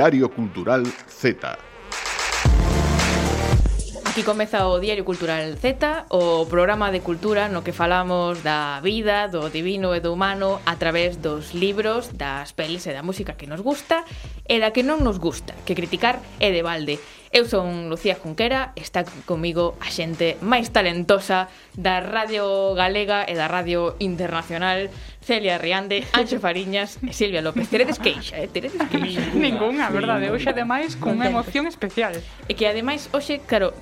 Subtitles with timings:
[0.00, 1.44] Diario Cultural Z.
[4.06, 9.28] Aquí comeza o Diario Cultural Z, o programa de cultura no que falamos da vida,
[9.28, 13.44] do divino e do humano a través dos libros, das pelis e da música que
[13.44, 14.00] nos gusta
[14.48, 16.96] e da que non nos gusta, que criticar é de balde.
[17.30, 21.46] Eu son Lucía Junquera, está comigo a xente máis talentosa
[21.78, 24.90] da Radio Galega e da Radio Internacional,
[25.22, 27.70] Celia Riande, Anxo Fariñas e Silvia López.
[27.70, 28.50] Teredes queixa, eh?
[28.50, 29.22] Teredes queixa.
[29.38, 30.26] Ninguna, verdade.
[30.26, 32.18] Hoxe, ademais, cunha emoción especial.
[32.50, 33.78] E que, ademais, hoxe, claro,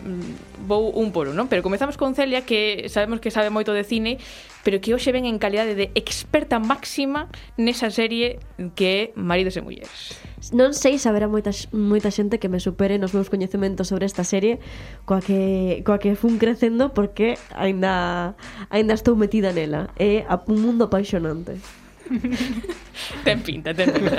[0.61, 1.49] vou un por un, non?
[1.49, 4.21] Pero comezamos con Celia, que sabemos que sabe moito de cine,
[4.61, 8.45] pero que hoxe ven en calidade de experta máxima nesa serie
[8.77, 12.97] que é Maridos e Mulleres non sei se haberá moita, moita xente que me supere
[12.97, 14.63] nos meus coñecementos sobre esta serie
[15.05, 18.39] coa que, coa que fun crecendo porque aínda
[18.71, 19.91] aínda estou metida nela.
[19.99, 21.59] É un mundo apaixonante.
[23.27, 24.17] ten pinta, ten pinta.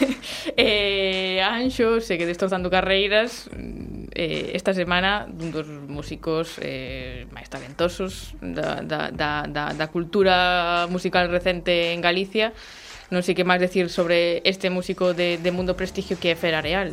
[0.56, 8.32] eh, Anxo, segue destrozando carreiras mm, eh, esta semana dun dos músicos eh, máis talentosos
[8.40, 12.56] da, da, da, da, da cultura musical recente en Galicia
[13.08, 16.60] non sei que máis decir sobre este músico de, de mundo prestigio que é Fera
[16.60, 16.92] Real.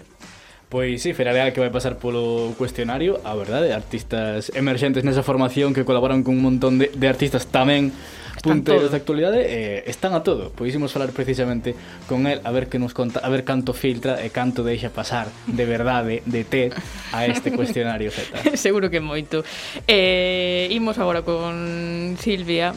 [0.70, 5.86] Pois sí, Ferareal que vai pasar polo cuestionario, a verdade, artistas emerxentes nesa formación que
[5.86, 7.94] colaboran con un montón de, de artistas tamén
[8.42, 10.50] punteiros de actualidade eh, están a todo.
[10.58, 11.78] Pois imos falar precisamente
[12.10, 15.30] con el a ver que nos conta, a ver canto filtra e canto deixa pasar
[15.46, 16.74] de verdade de TED
[17.14, 18.58] a este cuestionario Z.
[18.58, 19.46] Seguro que moito.
[19.86, 22.74] Eh, imos agora con Silvia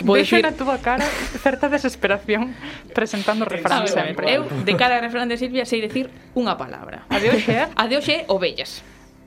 [0.00, 1.04] Vou Vexo na túa cara
[1.44, 2.56] certa desesperación
[2.96, 4.32] presentando refrán sempre.
[4.32, 7.04] Eu, de cara a refrán de Silvia, sei decir unha palabra.
[7.12, 7.68] A de hoxe é?
[7.68, 7.76] Eh?
[7.76, 8.80] A de hoxe é ovellas.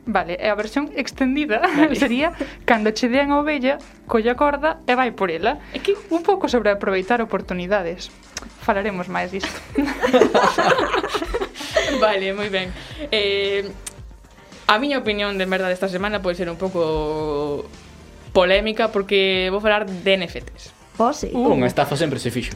[0.10, 1.94] Vale, e a versión extendida vale.
[2.02, 2.34] sería
[2.66, 3.78] cando che dean a ovella,
[4.10, 5.62] colla corda e vai por ela.
[5.70, 8.10] É que un pouco sobre aproveitar oportunidades.
[8.66, 9.54] Falaremos máis disto.
[12.04, 12.74] vale, moi ben.
[13.14, 13.70] Eh,
[14.66, 17.70] a miña opinión de merda desta semana pode ser un pouco
[18.34, 20.74] polémica porque vou falar de NFTs.
[21.00, 21.32] Oh, sí.
[21.32, 22.52] Uh, unha estafa sempre se fixo.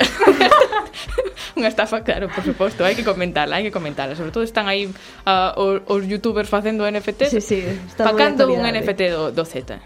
[1.59, 4.19] unha estafa, claro, por suposto, hai que comentarla, hai que comentarla.
[4.19, 4.91] Sobre todo están aí
[5.23, 7.31] ah, uh, os, os youtubers facendo NFTs.
[7.31, 9.79] Sí, sí, está Facando un NFT do, do Z.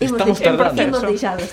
[0.00, 1.00] Estamos tardando.
[1.00, 1.50] Deixados.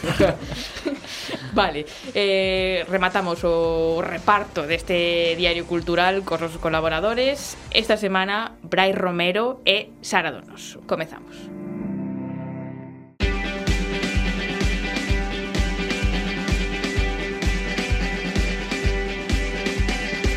[1.53, 7.55] vale, eh, rematamos o reparto deste diario cultural cos os colaboradores.
[7.71, 10.81] Esta semana, Brai Romero e Sara Donos.
[10.83, 11.31] Comezamos.
[11.37, 11.62] Comezamos.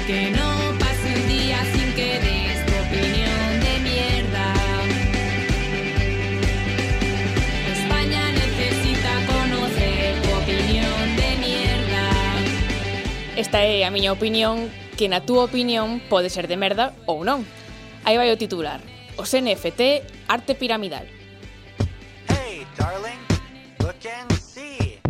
[0.07, 4.55] Que no pase un día sin que des tu opinión de mierda.
[7.73, 12.05] España necesita conocer tu opinión de mierda.
[13.37, 17.43] Esta é a miña opinión que na túa opinión pode ser de merda ou non.
[18.07, 18.79] Aí vai o titular.
[19.19, 21.11] Os NFT, arte piramidal.
[22.31, 23.19] Hey, darling,
[23.83, 25.03] look and see.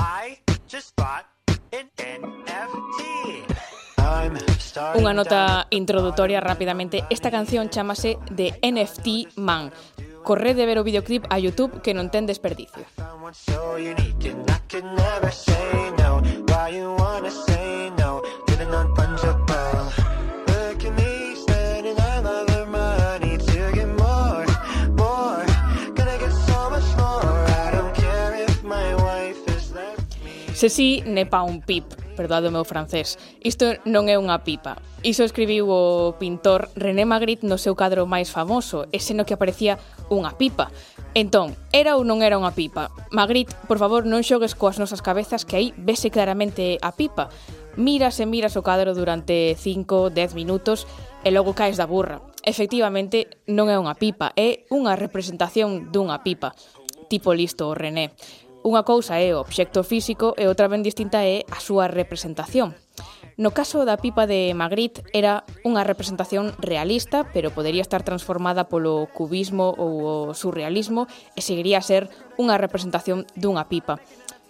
[0.00, 1.28] I just bought
[1.76, 3.13] an NFT.
[4.94, 7.04] Unha nota introdutoria rapidamente.
[7.10, 9.70] Esta canción chamase de NFT Man.
[10.24, 12.82] Corre de ver o videoclip a YouTube que non ten desperdicio.
[30.54, 34.78] Se si, ne pa un pip, perdoado o meu francés, isto non é unha pipa.
[35.04, 39.76] Iso escribiu o pintor René Magritte no seu cadro máis famoso, ese no que aparecía
[40.08, 40.72] unha pipa.
[41.12, 42.90] Entón, era ou non era unha pipa?
[43.14, 47.30] Magritte, por favor, non xogues coas nosas cabezas que aí vese claramente a pipa.
[47.76, 50.86] Miras e miras o cadro durante 5, 10 minutos
[51.26, 52.22] e logo caes da burra.
[52.42, 56.54] Efectivamente, non é unha pipa, é unha representación dunha pipa.
[57.08, 58.14] Tipo listo René.
[58.64, 62.72] Unha cousa é o obxecto físico e outra ben distinta é a súa representación.
[63.36, 69.04] No caso da pipa de Magritte era unha representación realista, pero podería estar transformada polo
[69.12, 71.04] cubismo ou o surrealismo
[71.36, 72.08] e seguiría a ser
[72.40, 74.00] unha representación dunha pipa.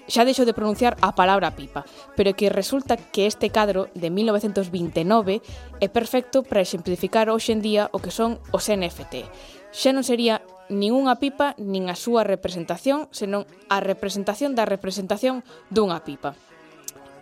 [0.07, 1.83] Xa deixo de pronunciar a palabra pipa,
[2.15, 5.43] pero que resulta que este cadro de 1929
[5.83, 9.27] é perfecto para exemplificar hoxe en día o que son os NFT.
[9.75, 10.39] Xa non sería
[10.71, 16.37] nin unha pipa nin a súa representación, senón a representación da representación dunha pipa.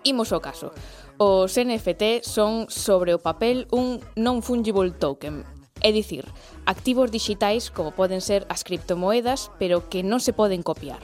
[0.03, 0.75] Imos ao caso.
[1.19, 5.47] Os NFT son sobre o papel un non-fungible token,
[5.83, 6.25] é dicir,
[6.65, 11.03] activos digitais como poden ser as criptomoedas, pero que non se poden copiar.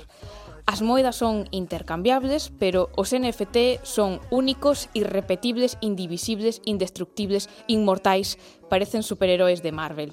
[0.71, 8.39] As moedas son intercambiables, pero os NFT son únicos, irrepetibles, indivisibles, indestructibles, inmortais,
[8.71, 10.11] parecen superheróis de Marvel.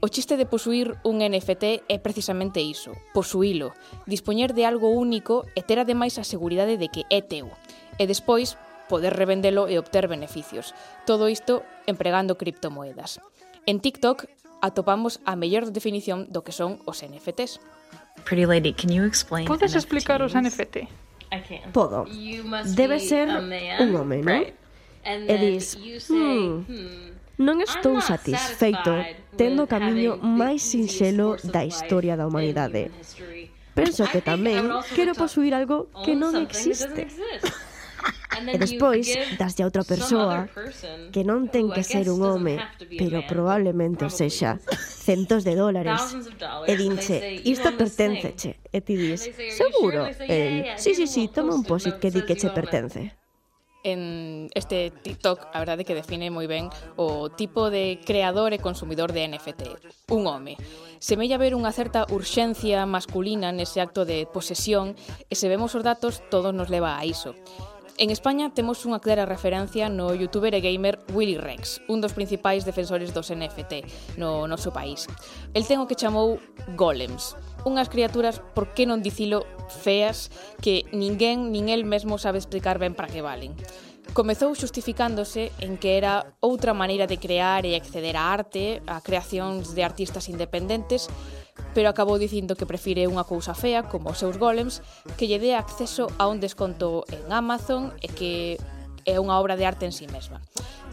[0.00, 3.74] O chiste de posuir un NFT é precisamente iso, posuílo,
[4.06, 7.50] dispoñer de algo único e ter ademais a seguridade de que é teu,
[7.98, 8.54] e despois
[8.86, 10.70] poder revendelo e obter beneficios.
[11.02, 13.18] Todo isto empregando criptomoedas.
[13.66, 14.30] En TikTok
[14.62, 17.58] atopamos a mellor definición do que son os NFTs.
[18.22, 20.86] Pretty lady, can you explain Podes explicar os NFT?
[21.74, 22.06] Podo.
[22.70, 24.46] Debe ser un home, non?
[24.46, 24.54] Right.
[25.04, 25.74] E dis,
[26.06, 28.98] hmm, Non estou satisfeito
[29.38, 32.90] tendo o camiño máis sinxelo da historia da humanidade.
[33.78, 34.66] Penso que tamén
[34.98, 37.06] quero posuir algo que non existe.
[38.38, 40.46] E despois, daslle a outra persoa
[41.10, 42.62] que non ten que ser un home,
[42.94, 46.14] pero probablemente o sexa, centos de dólares.
[46.70, 48.62] E dinche, isto pertenceche.
[48.70, 50.06] E ti dis, seguro?
[50.22, 53.17] El, sí, sí, sí, toma un posit que di que che pertence
[53.84, 59.14] en este TikTok, a verdade que define moi ben o tipo de creador e consumidor
[59.14, 59.62] de NFT,
[60.10, 60.58] un home.
[60.98, 64.98] Semella haber unha certa urxencia masculina nese acto de posesión
[65.30, 67.38] e se vemos os datos, todo nos leva a iso.
[67.98, 72.62] En España temos unha clara referencia no youtuber e gamer Willy Rex, un dos principais
[72.62, 75.10] defensores dos NFT no noso país.
[75.50, 76.38] El ten o que chamou
[76.78, 77.34] golems,
[77.68, 80.32] Unhas criaturas, por que non dicilo, feas,
[80.64, 83.52] que ninguén nin el mesmo sabe explicar ben para que valen.
[84.16, 89.76] Comezou xustificándose en que era outra maneira de crear e acceder á arte, a creacións
[89.76, 91.12] de artistas independentes,
[91.76, 94.80] pero acabou dicindo que prefire unha cousa fea, como os seus golems,
[95.20, 98.56] que lle dé acceso a un desconto en Amazon e que
[99.04, 100.40] é unha obra de arte en sí mesma.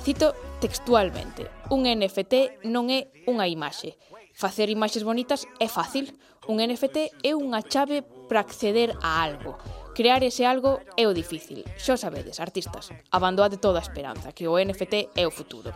[0.04, 3.96] Cito textualmente, un NFT non é unha imaxe.
[4.36, 6.12] Facer imaxes bonitas é fácil,
[6.46, 9.58] Un NFT é unha chave para acceder a algo.
[9.98, 11.66] Crear ese algo é o difícil.
[11.74, 15.74] Xo sabedes, artistas, abandoade toda a esperanza, que o NFT é o futuro.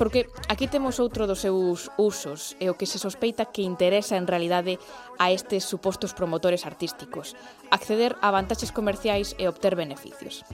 [0.00, 4.24] Porque aquí temos outro dos seus usos e o que se sospeita que interesa en
[4.24, 4.80] realidade
[5.20, 7.36] a estes supostos promotores artísticos,
[7.68, 10.48] acceder a vantaxes comerciais e obter beneficios.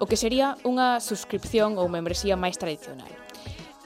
[0.00, 3.12] O que sería unha suscripción ou membresía máis tradicional.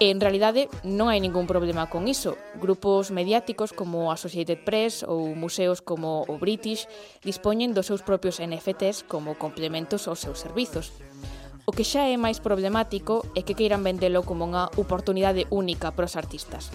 [0.02, 2.34] E en realidade non hai ningún problema con iso.
[2.58, 6.90] Grupos mediáticos como Associated Press ou museos como o British
[7.22, 10.90] dispoñen dos seus propios NFTs como complementos aos seus servizos.
[11.62, 16.10] O que xa é máis problemático é que queiran vendelo como unha oportunidade única para
[16.10, 16.74] os artistas.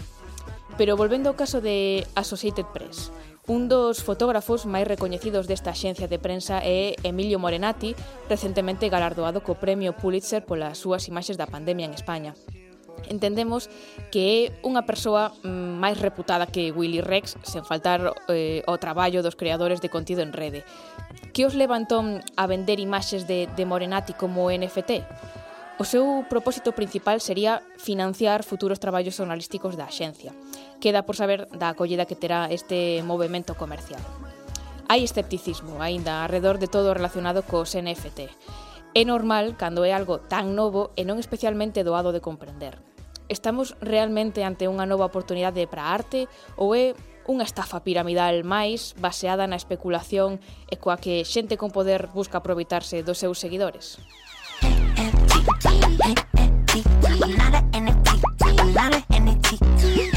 [0.80, 3.12] Pero volvendo ao caso de Associated Press,
[3.52, 7.92] un dos fotógrafos máis recoñecidos desta axencia de prensa é Emilio Morenati,
[8.32, 12.32] recentemente galardoado co Premio Pulitzer polas súas imaxes da pandemia en España
[13.10, 13.70] entendemos
[14.10, 19.22] que é unha persoa mm, máis reputada que Willy Rex, sen faltar eh, o traballo
[19.22, 20.66] dos creadores de contido en rede.
[21.32, 25.06] Que os levantón a vender imaxes de, de Morenati como NFT?
[25.78, 30.34] O seu propósito principal sería financiar futuros traballos jornalísticos da axencia.
[30.82, 34.02] Queda por saber da acollida que terá este movimento comercial.
[34.90, 38.34] Hai escepticismo aínda alrededor de todo relacionado cos NFT.
[38.98, 42.87] É normal cando é algo tan novo e non especialmente doado de comprender.
[43.30, 46.96] Estamos realmente ante unha nova oportunidade para a arte ou é
[47.28, 50.40] unha estafa piramidal máis baseada na especulación
[50.72, 54.00] e coa que xente con poder busca aproveitarse dos seus seguidores?
[54.64, 55.68] NFT,
[59.12, 60.17] NFT.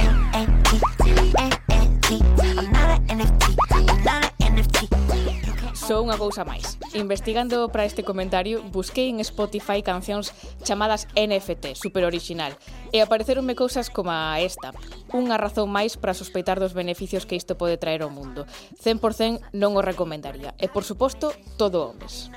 [5.91, 6.79] Só unha cousa máis.
[6.95, 10.31] Investigando para este comentario, busquei en Spotify cancións
[10.63, 12.55] chamadas NFT, super original,
[12.95, 14.71] e apareceronme cousas como esta.
[15.11, 18.47] Unha razón máis para sospeitar dos beneficios que isto pode traer ao mundo.
[18.79, 20.55] 100% non o recomendaría.
[20.63, 22.31] E, por suposto, todo homes.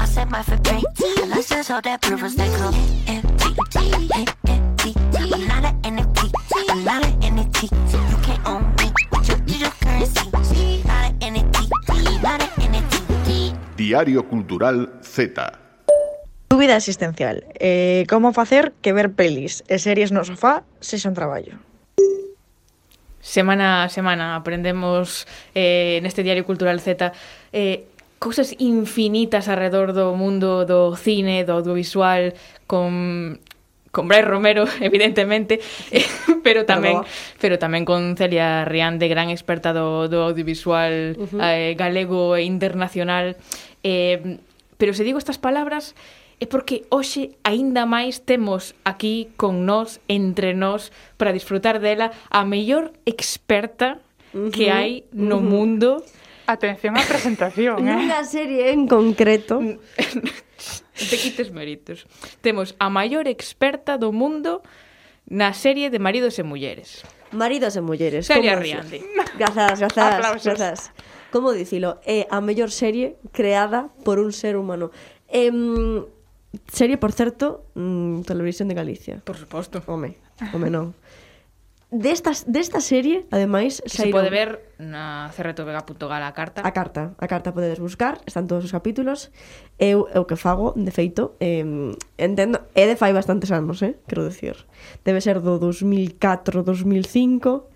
[0.00, 0.88] I said my for great.
[1.20, 2.72] I lost this that proof was that cool.
[4.80, 4.94] Come.
[5.16, 6.32] I'm not an NFT,
[6.68, 7.62] I'm not an NFT.
[8.10, 10.82] You can't own me with your digital currency.
[10.86, 13.54] Not an NFT, not an NFT.
[13.76, 15.34] Diario Cultural Z.
[16.48, 17.44] Tu vida existencial.
[17.58, 21.60] Eh, como facer que ver pelis e series no sofá sexa un traballo.
[23.20, 27.12] Semana a semana aprendemos eh, neste Diario Cultural Z
[27.52, 27.86] eh,
[28.18, 32.34] cousas infinitas alrededor do mundo do cine, do audiovisual,
[32.66, 33.38] con
[33.90, 36.06] con Brais Romero, evidentemente, eh,
[36.42, 37.02] pero tamén
[37.42, 41.40] pero tamén con Celia Rián, de gran experta do, do audiovisual uh -huh.
[41.42, 43.34] eh, galego e internacional.
[43.82, 44.38] Eh,
[44.78, 45.94] pero se digo estas palabras
[46.40, 50.88] é porque hoxe aínda máis temos aquí con nós, entre nós,
[51.20, 54.00] para disfrutar dela a mellor experta
[54.48, 56.00] que hai no mundo.
[56.48, 57.92] Atención á presentación, eh.
[57.92, 59.60] Nunha serie en concreto.
[61.08, 62.04] te quites méritos.
[62.40, 64.60] Temos a maior experta do mundo
[65.30, 67.06] na serie de Maridos e Mulleres.
[67.32, 68.26] Maridos e Mulleres.
[68.28, 69.00] como Riandi.
[69.38, 70.44] Grazas, grazas, Aplausos.
[70.44, 70.80] grazas.
[71.30, 74.90] Como dicilo, é a mellor serie creada por un ser humano.
[75.30, 76.02] Em,
[76.66, 79.22] serie, por certo, mm, Televisión de Galicia.
[79.22, 79.78] Por suposto.
[79.86, 80.18] Home,
[80.52, 80.90] home non
[81.90, 84.14] desta, desta serie, ademais, que saíron...
[84.14, 86.62] se pode ver na crtvega.gal a carta.
[86.62, 89.34] A carta, a carta podedes buscar, están todos os capítulos.
[89.76, 91.66] Eu é o que fago, de feito, eh,
[92.16, 94.54] entendo, é de fai bastantes anos, eh, quero decir.
[95.02, 97.66] Debe ser do 2004, 2005,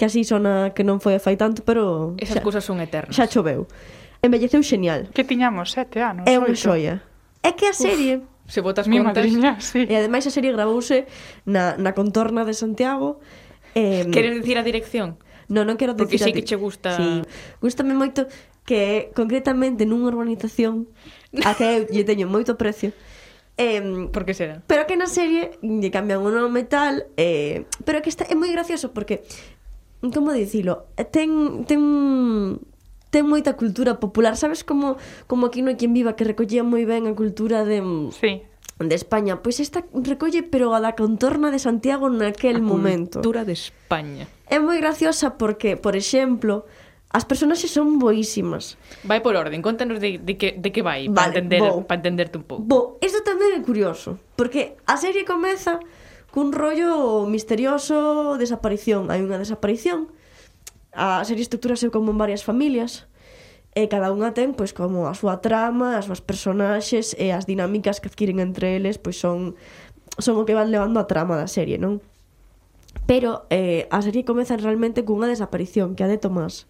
[0.00, 2.16] que así sona que non foi a fai tanto, pero...
[2.16, 3.12] Esas xa, cousas son eternas.
[3.12, 3.68] Xa choveu.
[4.24, 5.12] Envelleceu xenial.
[5.12, 6.24] Que tiñamos sete anos.
[6.24, 7.04] É unha xoia.
[7.44, 8.24] É que a serie...
[8.24, 9.28] Uf, se botas mi contas...
[9.28, 9.84] madriña, sí.
[9.84, 11.04] E ademais a serie gravouse
[11.44, 13.20] na, na contorna de Santiago,
[13.74, 15.18] Eh, Queres dicir a dirección?
[15.48, 16.96] Non, non quero dicir Porque sei que che gusta...
[16.96, 17.24] Sí.
[17.60, 18.28] Gústame moito
[18.68, 20.92] que concretamente nunha urbanización
[21.40, 22.92] a que eu lle teño moito precio
[23.58, 24.62] Eh, por que será?
[24.70, 28.54] Pero que na serie lle cambian o nome tal, eh, pero que está é moi
[28.54, 29.26] gracioso porque
[30.14, 31.82] como dicilo, ten ten
[33.10, 34.94] ten moita cultura popular, sabes como
[35.26, 37.82] como aquí no hai quen viva que recollía moi ben a cultura de
[38.14, 38.46] Sí
[38.78, 39.42] de España.
[39.42, 43.18] Pois esta recolle pero a da contorna de Santiago naquel a momento.
[43.18, 44.30] cultura de España.
[44.46, 46.64] É moi graciosa porque, por exemplo,
[47.08, 48.76] As personaxes son boísimas.
[49.00, 51.96] Vai por orden, contanos de, de, que, de que vai, vale, para entender, bo, pa
[51.96, 52.60] entenderte un pouco.
[52.68, 55.80] Bo, isto tamén é curioso, porque a serie comeza
[56.28, 59.08] cun rollo misterioso, desaparición.
[59.08, 60.12] Hai unha desaparición,
[60.92, 63.08] a serie estructura como en varias familias,
[63.78, 68.02] e cada unha ten pois como a súa trama, as súas personaxes e as dinámicas
[68.02, 69.54] que adquiren entre eles pois son
[70.18, 72.02] son o que van levando a trama da serie, non?
[73.06, 76.66] Pero eh, a serie comeza realmente cunha desaparición, que a de Tomás.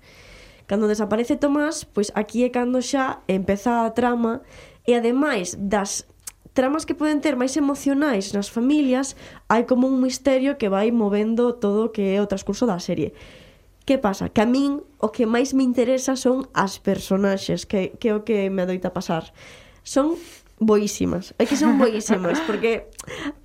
[0.69, 4.45] Cando desaparece Tomás, pois aquí é cando xa empeza a trama
[4.85, 6.05] e ademais das
[6.53, 9.17] tramas que poden ter máis emocionais nas familias,
[9.49, 13.17] hai como un misterio que vai movendo todo o que é o transcurso da serie.
[13.89, 14.29] Que pasa?
[14.29, 18.21] Que a min o que máis me interesa son as personaxes, que, que é o
[18.21, 19.33] que me adoita pasar.
[19.81, 20.13] Son
[20.61, 21.33] boísimas.
[21.41, 22.93] É que son boísimas, porque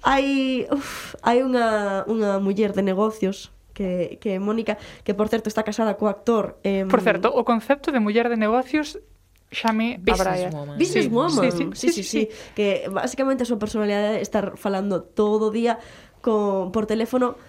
[0.04, 4.76] hai uf, hai unha, unha muller de negocios que, que Mónica,
[5.08, 6.60] que por certo está casada co actor.
[6.68, 9.00] Eh, por certo, o concepto de muller de negocios
[9.48, 10.52] xame Abraia.
[10.52, 10.76] Woman.
[10.76, 11.14] Business sí.
[11.14, 11.40] Woman.
[11.40, 12.04] Sí, sí, sí, sí, sí, sí.
[12.04, 12.22] sí.
[12.52, 15.80] Que basicamente a súa personalidade é estar falando todo o día
[16.20, 17.40] con, por teléfono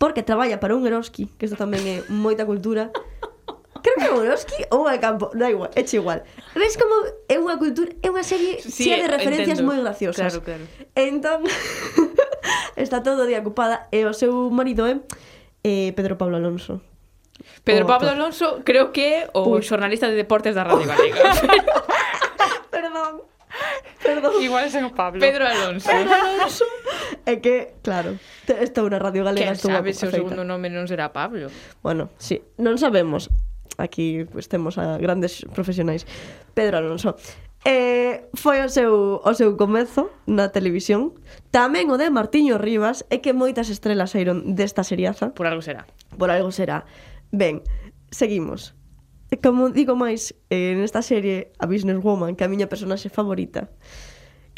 [0.00, 2.88] porque traballa para un Eroski, que isto tamén é moita cultura.
[3.84, 6.24] Creo que é un Eroski ou é campo, da igual, é igual.
[6.56, 10.40] Ves como é unha cultura, é unha serie sí, chea de eh, referencias moi graciosas.
[10.40, 10.64] Claro, claro.
[10.96, 11.44] Entón,
[12.80, 15.04] está todo o día ocupada e o seu marido é
[15.68, 16.80] eh, Pedro Pablo Alonso.
[17.60, 19.60] Pedro Pablo Alonso creo que é o Uy.
[19.60, 21.28] xornalista de deportes da Radio Galega.
[22.72, 23.28] Perdón.
[24.02, 24.42] Perdón.
[24.42, 25.20] Igual sen o Pablo.
[25.20, 25.88] Pedro Alonso.
[25.88, 26.64] Pedro Alonso.
[27.26, 28.16] é que, claro,
[28.48, 29.52] estou na Radio Galega.
[29.52, 31.52] Quen sabe se o segundo nome non será Pablo?
[31.84, 33.28] Bueno, sí, non sabemos.
[33.80, 36.04] Aquí pues, temos a grandes profesionais.
[36.52, 37.16] Pedro Alonso.
[37.64, 41.12] Eh, foi o seu, o seu comezo na televisión
[41.52, 45.84] Tamén o de Martiño Rivas É que moitas estrelas saíron desta seriaza Por algo será
[46.16, 46.88] Por algo será
[47.28, 47.60] Ben,
[48.08, 48.72] seguimos
[49.38, 53.70] como digo máis, eh, nesta serie, a Businesswoman, que é a miña personaxe favorita,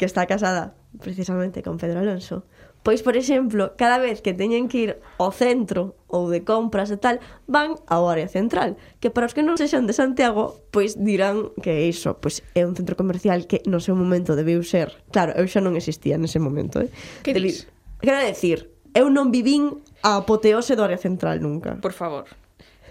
[0.01, 2.49] que está casada precisamente con Pedro Alonso,
[2.83, 6.99] Pois, por exemplo, cada vez que teñen que ir ao centro ou de compras e
[6.99, 11.55] tal, van ao área central, que para os que non sexan de Santiago, pois dirán
[11.63, 14.99] que é iso, pois é un centro comercial que no seu momento debiu ser.
[15.15, 16.91] Claro, eu xa non existía nese momento, eh.
[17.23, 17.55] Que Deli...
[17.55, 17.71] dis?
[18.03, 21.79] Quero decir, eu non vivín a apoteose do área central nunca.
[21.79, 22.27] Por favor.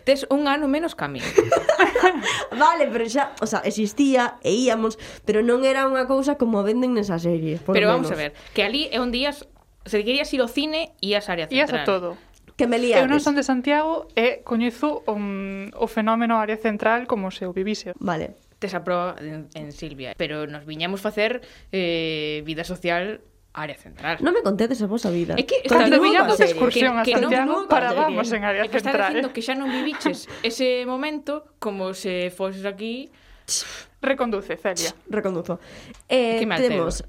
[0.05, 1.21] Tes un ano menos que a mí.
[2.59, 6.95] vale, pero xa, o sea, existía e íamos, pero non era unha cousa como venden
[6.99, 8.09] nesa serie, por Pero menos.
[8.09, 11.27] vamos a ver, que ali é un día se querías ir ao cine e ás
[11.31, 11.59] área central.
[11.59, 12.19] Ias a todo.
[12.59, 13.03] Que me liades.
[13.03, 17.55] Eu non son de Santiago e coñezo um, o fenómeno área central como se o
[17.55, 17.97] vivise.
[17.99, 18.37] Vale.
[18.63, 21.43] Tes a proba en, en Silvia, pero nos viñamos facer
[21.75, 23.19] eh, vida social
[23.53, 24.17] área central.
[24.25, 25.37] Non me contedes a vosa vida.
[25.37, 28.65] É que estás dominando a excursión que, a Santiago para vamos en área central.
[28.65, 28.71] É ¿eh?
[28.73, 33.13] que estás dicindo que xa non viviches ese momento como se foses aquí...
[34.01, 34.97] Reconduce, Celia.
[35.13, 35.61] Reconduzo.
[36.09, 37.05] Eh, temos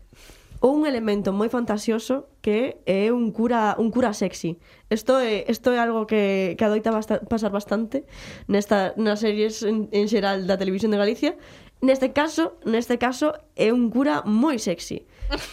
[0.64, 4.56] un elemento moi fantasioso que é un cura un cura sexy.
[4.88, 8.08] Isto é isto é algo que que adoita basta, pasar bastante
[8.48, 11.36] nesta nas series en, en xeral da televisión de Galicia.
[11.84, 15.04] Neste caso, neste caso é un cura moi sexy.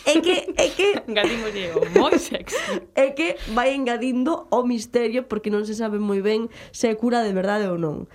[0.05, 2.57] É que é que engadímoslle o moi sexy.
[2.95, 7.23] É que vai engadindo o misterio porque non se sabe moi ben se é cura
[7.25, 8.11] de verdade ou non.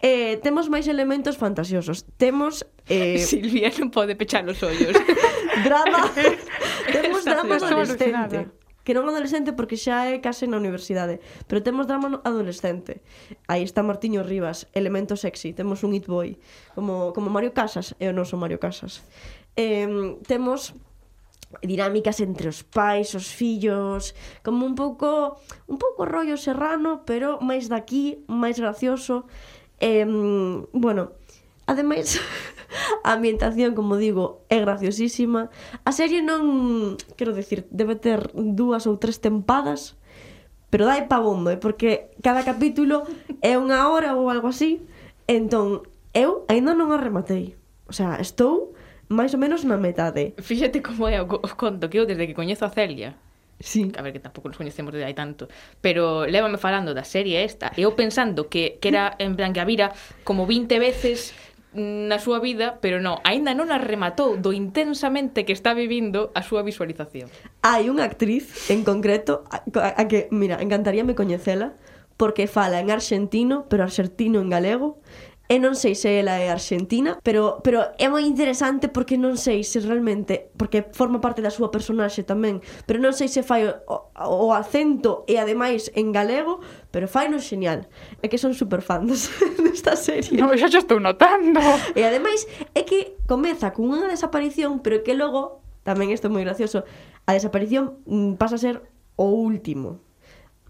[0.00, 2.08] Eh, temos máis elementos fantasiosos.
[2.16, 4.96] Temos eh Silvia non pode pechar os ollos.
[5.66, 6.08] drama.
[6.88, 8.48] temos drama adolescente.
[8.80, 13.04] Que non adolescente porque xa é case na universidade, pero temos drama adolescente.
[13.44, 16.40] Aí está Martiño Rivas, elemento sexy, temos un it boy,
[16.72, 19.04] como como Mario Casas, é o noso Mario Casas.
[19.60, 20.72] Eh, temos
[21.62, 24.14] dinámicas entre os pais, os fillos,
[24.46, 29.26] como un pouco un pouco rollo serrano, pero máis daqui, máis gracioso.
[29.82, 30.06] Eh,
[30.70, 31.18] bueno,
[31.66, 32.20] ademais
[33.04, 35.50] a ambientación, como digo, é graciosísima.
[35.82, 39.98] A serie non, quero decir, debe ter dúas ou tres tempadas,
[40.70, 43.02] pero dai pa bombo, eh, porque cada capítulo
[43.42, 44.86] é unha hora ou algo así.
[45.26, 45.82] Entón,
[46.14, 47.58] eu aínda non a rematei.
[47.90, 48.78] O sea, estou
[49.10, 50.38] máis ou menos na metade.
[50.38, 53.18] Fíxate como é o, o conto que eu desde que coñezo a Celia.
[53.60, 53.92] Sí.
[53.98, 55.52] A ver, que tampouco nos coñecemos de hai tanto
[55.84, 59.60] Pero lévame falando da serie esta E eu pensando que, que era en plan que
[59.60, 59.92] a vira
[60.24, 61.36] Como 20 veces
[61.76, 66.42] na súa vida, pero non, aínda non a rematou do intensamente que está vivindo a
[66.42, 67.30] súa visualización.
[67.62, 69.62] Hai unha actriz en concreto a,
[69.94, 71.78] a, que, mira, encantaríame coñecela
[72.18, 74.98] porque fala en arxentino, pero arxentino en galego,
[75.50, 79.66] E non sei se ela é argentina, pero, pero é moi interesante porque non sei
[79.66, 83.74] se realmente, porque forma parte da súa personaxe tamén, pero non sei se fai o,
[84.14, 86.62] o acento e ademais en galego,
[86.94, 87.90] pero fai non xenial.
[88.22, 89.10] É que son super fan
[89.66, 90.38] desta serie.
[90.38, 91.58] No, xa xa estou notando.
[91.98, 92.46] E ademais
[92.78, 96.86] é que comeza con unha desaparición, pero que logo, tamén isto é moi gracioso,
[97.26, 98.86] a desaparición mm, pasa a ser
[99.18, 99.98] o último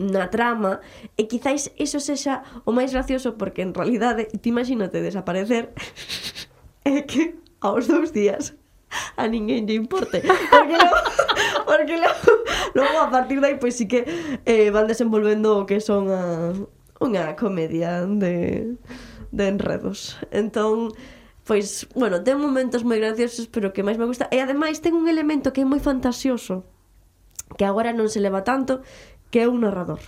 [0.00, 0.80] na trama
[1.20, 5.76] e quizáis iso sexa o máis gracioso porque en realidade ti imagínate desaparecer
[6.88, 8.56] é que aos dous días
[9.20, 10.98] a ninguén lle importe porque logo,
[11.68, 12.32] porque logo,
[12.72, 14.08] logo a partir dai pois sí que
[14.48, 16.56] eh, van desenvolvendo o que son a,
[17.00, 18.76] unha comedia de,
[19.32, 20.20] de enredos.
[20.32, 20.92] Entón
[21.44, 25.08] pois, bueno, ten momentos moi graciosos pero que máis me gusta e ademais ten un
[25.12, 26.64] elemento que é moi fantasioso
[27.58, 28.86] que agora non se leva tanto,
[29.30, 30.02] que é un narrador.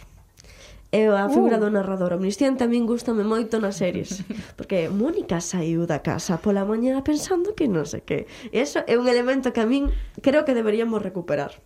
[0.92, 1.60] É a figura uh.
[1.64, 2.12] do narrador.
[2.12, 4.20] Omnisciente a tamén gustame moito nas series.
[4.60, 8.28] Porque Mónica saiu da casa pola mañá pensando que non sei que.
[8.52, 9.88] Eso é un elemento que a min
[10.20, 11.56] creo que deberíamos recuperar.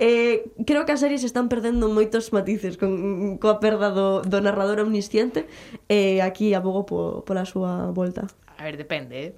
[0.00, 4.80] Eh, creo que as series están perdendo moitos matices con, coa perda do, do narrador
[4.80, 5.44] omnisciente
[5.92, 8.24] e eh, aquí abogo po, pola súa volta.
[8.56, 9.32] A ver, depende, eh?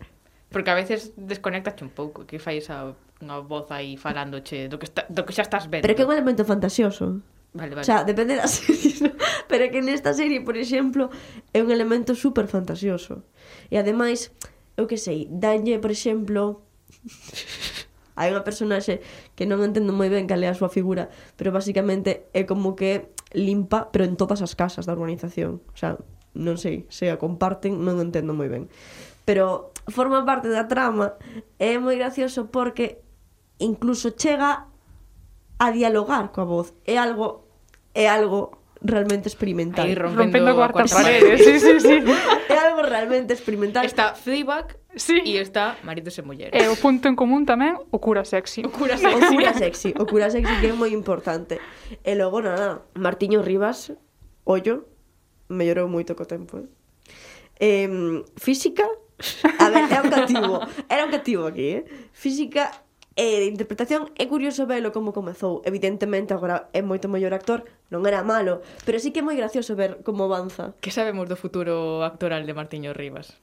[0.55, 4.87] Porque a veces desconectaste un pouco, que fai esa unha voz aí falándoche do que,
[4.87, 5.83] está, do que xa estás vendo.
[5.83, 7.19] Pero que é un elemento fantasioso.
[7.55, 7.81] Vale, vale.
[7.81, 9.15] O sea, depende da serie, ¿no?
[9.47, 11.09] pero que nesta serie, por exemplo,
[11.55, 13.23] é un elemento super fantasioso.
[13.71, 14.35] E ademais,
[14.75, 16.67] eu que sei, danlle, por exemplo,
[18.19, 19.03] hai unha personaxe
[19.39, 23.15] que non entendo moi ben cal é a súa figura, pero basicamente é como que
[23.31, 25.63] limpa, pero en todas as casas da urbanización.
[25.71, 25.95] O sea,
[26.35, 28.67] non sei, se a comparten, non entendo moi ben.
[29.23, 31.15] Pero forma parte da trama,
[31.63, 32.99] é moi gracioso porque
[33.63, 34.67] incluso chega
[35.59, 36.75] a dialogar coa voz.
[36.83, 37.44] É algo
[37.95, 39.87] é algo realmente experimental.
[39.87, 41.45] Aí rompendo, rompendo cuarta, cuarta paredes.
[41.45, 41.97] Sí, sí, sí.
[42.53, 43.85] é algo realmente experimental.
[43.85, 45.23] Está Fleabag sí.
[45.25, 46.53] e está Maridos e Mulleres.
[46.53, 48.61] E o punto en común tamén, o cura sexy.
[48.63, 49.17] O cura sexy.
[49.17, 51.57] O cura sexy, o cura sexy que é moi importante.
[52.05, 53.97] E logo, nada, Martiño Rivas,
[54.45, 54.85] ollo,
[55.49, 56.61] mellorou moito co tempo.
[56.61, 57.89] Eh?
[57.89, 60.61] Eh, física, a ver, é un cativo,
[60.93, 61.85] era un cativo aquí, eh?
[62.13, 62.84] Física
[63.15, 65.63] E de interpretación é curioso velo como comezou.
[65.63, 69.79] Evidentemente agora é moito mellor actor, non era malo, pero sí que é moi gracioso
[69.79, 70.75] ver como avanza.
[70.83, 73.39] Que sabemos do futuro actoral de Martiño Rivas?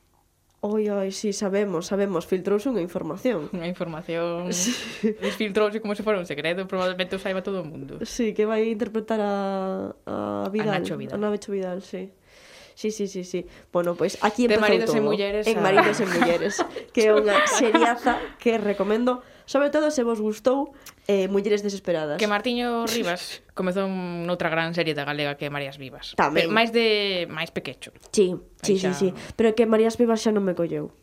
[0.60, 3.48] Oi, oi, sí, sabemos, sabemos, filtrouse unha información.
[3.56, 4.52] Unha información...
[4.54, 5.16] Sí.
[5.40, 7.98] Filtrouse como se fora un segredo, probablemente o saiba todo o mundo.
[8.06, 10.78] Sí, que vai interpretar a, a Vidal.
[10.78, 11.16] A Nacho Vidal.
[11.16, 12.14] A Nacho Vidal, sí.
[12.76, 13.48] Sí, sí, sí, sí.
[13.72, 14.68] Bueno, pois pues, aquí empezou todo.
[14.68, 15.02] De maridos todo.
[15.02, 15.44] e mulleres.
[15.48, 15.62] En a...
[15.62, 16.54] maridos e mulleres.
[16.94, 20.72] que é unha seriaza que recomendo Sobre todo se vos gustou
[21.12, 22.16] eh, Mulleres Desesperadas.
[22.16, 26.16] Que Martiño Rivas comezou noutra gran serie da galega que é Marías Vivas.
[26.16, 26.48] Tamén.
[26.48, 27.92] Pero máis de máis pequecho.
[28.16, 28.96] Sí, sí, xa...
[28.96, 29.36] sí, sí.
[29.36, 30.96] Pero que Marías Vivas xa non me colleu.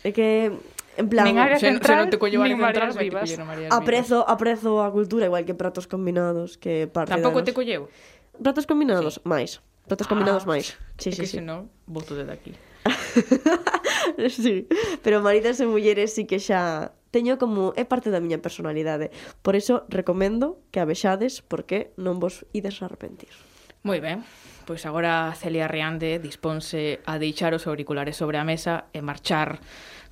[0.00, 0.48] É que
[0.96, 3.28] En plan, nin área central, se, se non te collo área central, vai vivas.
[3.36, 7.92] a Marías Aprezo, aprezo a cultura igual que pratos combinados, que parte Tampouco te colleu.
[8.40, 9.28] Pratos combinados, sí.
[9.28, 9.60] máis.
[9.84, 10.72] Pratos ah, combinados máis.
[10.96, 11.36] Sí, sí, sí.
[11.36, 12.56] Se non, voto desde aquí.
[14.30, 14.68] sí,
[15.02, 19.10] pero maridas e mulleres sí que xa teño como é parte da miña personalidade.
[19.42, 23.34] Por iso recomendo que a vexades porque non vos ides a arrepentir.
[23.82, 24.22] Moi ben.
[24.68, 29.58] Pois agora Celia Riande disponse a deixar os auriculares sobre a mesa e marchar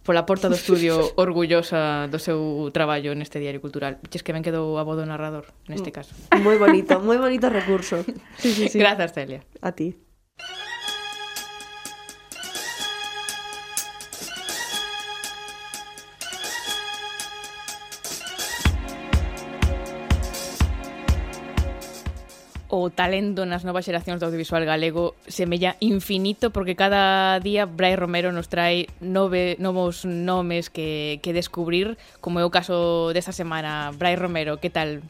[0.02, 4.00] pola porta do estudio orgullosa do seu traballo neste diario cultural.
[4.08, 5.94] Ches que ben quedou a vodo narrador neste mm.
[5.94, 6.12] caso.
[6.40, 8.02] Moi bonito, moi bonito recurso.
[8.40, 8.78] Sí, sí, sí.
[8.78, 9.44] Grazas, Celia.
[9.60, 10.07] A ti.
[22.78, 28.30] o talento nas novas xeracións do audiovisual galego semella infinito porque cada día Brai Romero
[28.30, 33.90] nos trae nove, novos nomes que, que descubrir como é o caso desta semana.
[33.94, 35.02] Brai Romero, que tal?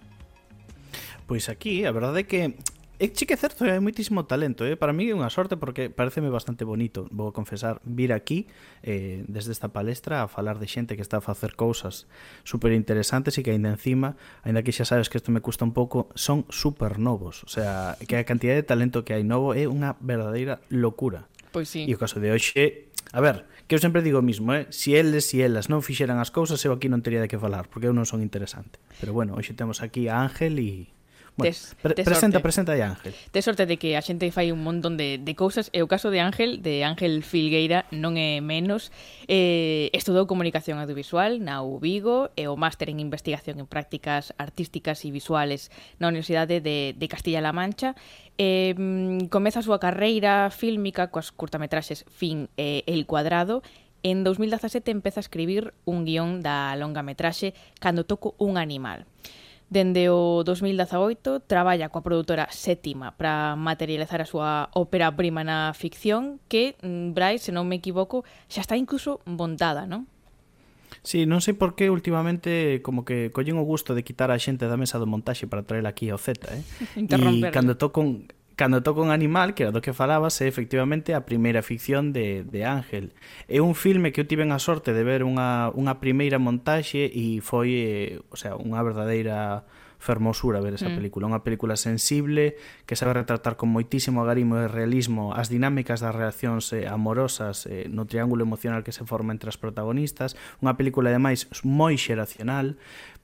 [1.28, 2.56] Pois aquí, a verdade é que
[2.98, 4.74] Eh, é che que certo, hai moitísimo talento, eh?
[4.74, 8.50] para mí é unha sorte porque pareceme bastante bonito, vou confesar, vir aquí
[8.82, 12.10] eh, desde esta palestra a falar de xente que está a facer cousas
[12.42, 15.70] super interesantes e que aínda encima, aínda que xa sabes que isto me custa un
[15.70, 19.70] pouco, son super novos, o sea, que a cantidad de talento que hai novo é
[19.70, 21.30] unha verdadeira locura.
[21.54, 21.86] Pois sí.
[21.86, 24.66] E o caso de hoxe, a ver, que eu sempre digo o mismo, eh?
[24.74, 27.70] si eles e elas non fixeran as cousas, eu aquí non teria de que falar,
[27.70, 28.82] porque eu non son interesante.
[28.98, 30.97] Pero bueno, hoxe temos aquí a Ángel e
[31.38, 32.42] Bueno, tes, pre tes presenta, sorte.
[32.42, 33.14] presenta de Ángel.
[33.30, 36.10] Te sorte de que a xente fai un montón de, de cousas e o caso
[36.10, 38.90] de Ángel, de Ángel Filgueira, non é menos.
[39.30, 45.14] Eh, estudou comunicación audiovisual na Ubigo e o máster en investigación en prácticas artísticas e
[45.14, 45.70] visuales
[46.02, 47.94] na Universidade de, de Castilla-La Mancha
[48.34, 48.74] eh,
[49.30, 53.62] comeza a súa carreira fílmica coas curtametraxes Fin e El Cuadrado
[54.02, 59.06] En 2017 empeza a escribir un guión da longa metraxe Cando toco un animal.
[59.68, 66.40] Dende o 2018 traballa coa produtora Sétima para materializar a súa ópera prima na ficción
[66.48, 70.08] que, mm, Brais, se non me equivoco, xa está incluso montada, non?
[71.04, 74.64] Sí, non sei por que últimamente como que collen o gusto de quitar a xente
[74.64, 76.64] da mesa do montaxe para traer aquí ao Z, eh?
[77.04, 78.00] e cando toco
[78.58, 82.42] Cando toco un animal, que era do que falabas, é efectivamente a primeira ficción de,
[82.42, 83.14] de Ángel.
[83.46, 87.38] É un filme que eu tiven a sorte de ver unha, unha primeira montaxe e
[87.38, 89.62] foi eh, o sea, unha verdadeira
[90.02, 90.98] fermosura ver esa mm.
[90.98, 91.30] película.
[91.30, 96.74] Unha película sensible que sabe retratar con moitísimo agarimo e realismo as dinámicas das reaccións
[96.74, 100.34] eh, amorosas eh, no triángulo emocional que se forma entre as protagonistas.
[100.58, 102.74] Unha película, ademais, moi xeracional,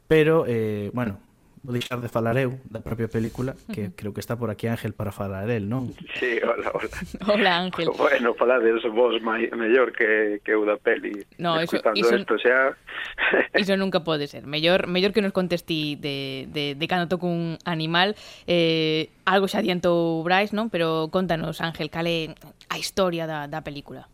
[0.07, 1.19] pero, eh, bueno,
[1.65, 4.93] vou deixar de falar eu da propia película, que creo que está por aquí Ángel
[4.93, 5.89] para falar el, non?
[6.21, 6.93] Sí, hola, hola.
[7.33, 7.89] Hola, Ángel.
[7.97, 11.25] Bueno, falades vos mai, mellor que, que eu da peli.
[11.41, 12.77] No, eso, iso, esto xa...
[13.57, 14.45] iso nunca pode ser.
[14.45, 18.13] Mellor, mellor que nos contesti de, de, de cando toco un animal.
[18.45, 20.69] Eh, algo xa adiantou Brais, non?
[20.69, 22.37] Pero contanos, Ángel, cale
[22.69, 24.13] a historia da, da película?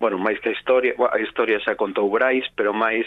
[0.00, 3.04] Bueno, máis que a historia, a historia xa contou Brais, pero máis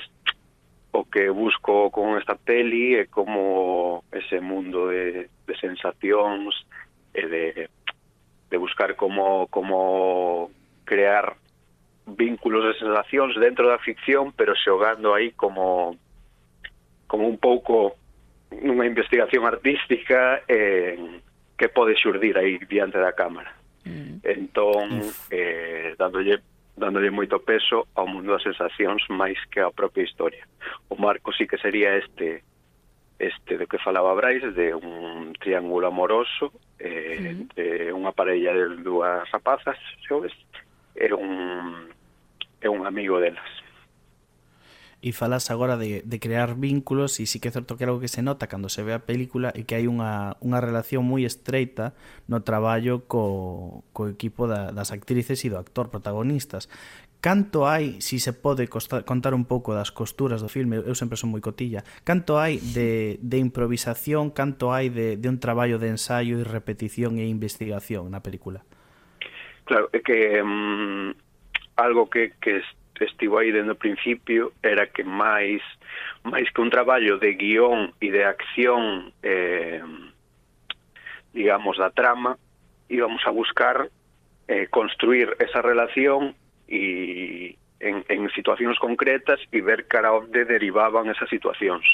[0.96, 6.56] o que busco con esta peli é como ese mundo de, de sensacións
[7.14, 7.70] e de,
[8.50, 10.50] de buscar como, como
[10.86, 11.36] crear
[12.08, 15.98] vínculos de sensacións dentro da ficción, pero xogando aí como
[17.08, 18.00] como un pouco
[18.52, 21.22] nunha investigación artística en
[21.60, 23.52] que pode xurdir aí diante da cámara.
[23.86, 24.24] Mm.
[24.24, 26.42] Entón, eh, dándolle
[26.78, 30.44] dándolle moito peso ao mundo das sensacións máis que á propia historia.
[30.92, 32.44] O marco sí que sería este
[33.20, 38.84] este do que falaba Brais de un triángulo amoroso eh, uh de unha parella de
[38.84, 40.36] dúas rapazas xoves
[40.96, 41.88] e un,
[42.60, 43.65] e un amigo delas
[45.06, 48.02] e falas agora de, de crear vínculos e sí que é certo que é algo
[48.02, 51.22] que se nota cando se ve a película e que hai unha, unha relación moi
[51.30, 51.94] estreita
[52.26, 56.66] no traballo co, co equipo da, das actrices e do actor protagonistas
[57.22, 61.18] canto hai, si se pode costar, contar un pouco das costuras do filme, eu sempre
[61.18, 65.90] son moi cotilla, canto hai de, de improvisación, canto hai de, de un traballo de
[65.90, 68.62] ensaio e repetición e investigación na película?
[69.66, 71.18] Claro, é que um,
[71.78, 72.66] algo que, que es
[73.04, 75.60] estivo aí dende o principio era que máis
[76.24, 79.84] máis que un traballo de guión e de acción eh,
[81.36, 82.40] digamos da trama
[82.88, 83.92] íbamos a buscar
[84.48, 86.36] eh, construir esa relación
[86.72, 91.86] e en, en situacións concretas e ver cara onde derivaban esas situacións.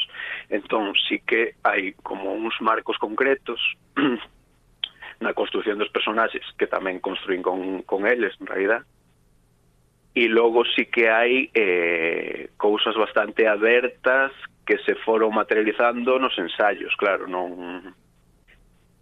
[0.48, 3.60] Entón, sí que hai como uns marcos concretos
[5.24, 8.82] na construción dos personaxes que tamén construín con, con eles, en realidad,
[10.14, 14.32] e logo sí que hai eh, cousas bastante abertas
[14.66, 17.96] que se foron materializando nos ensaios, claro, non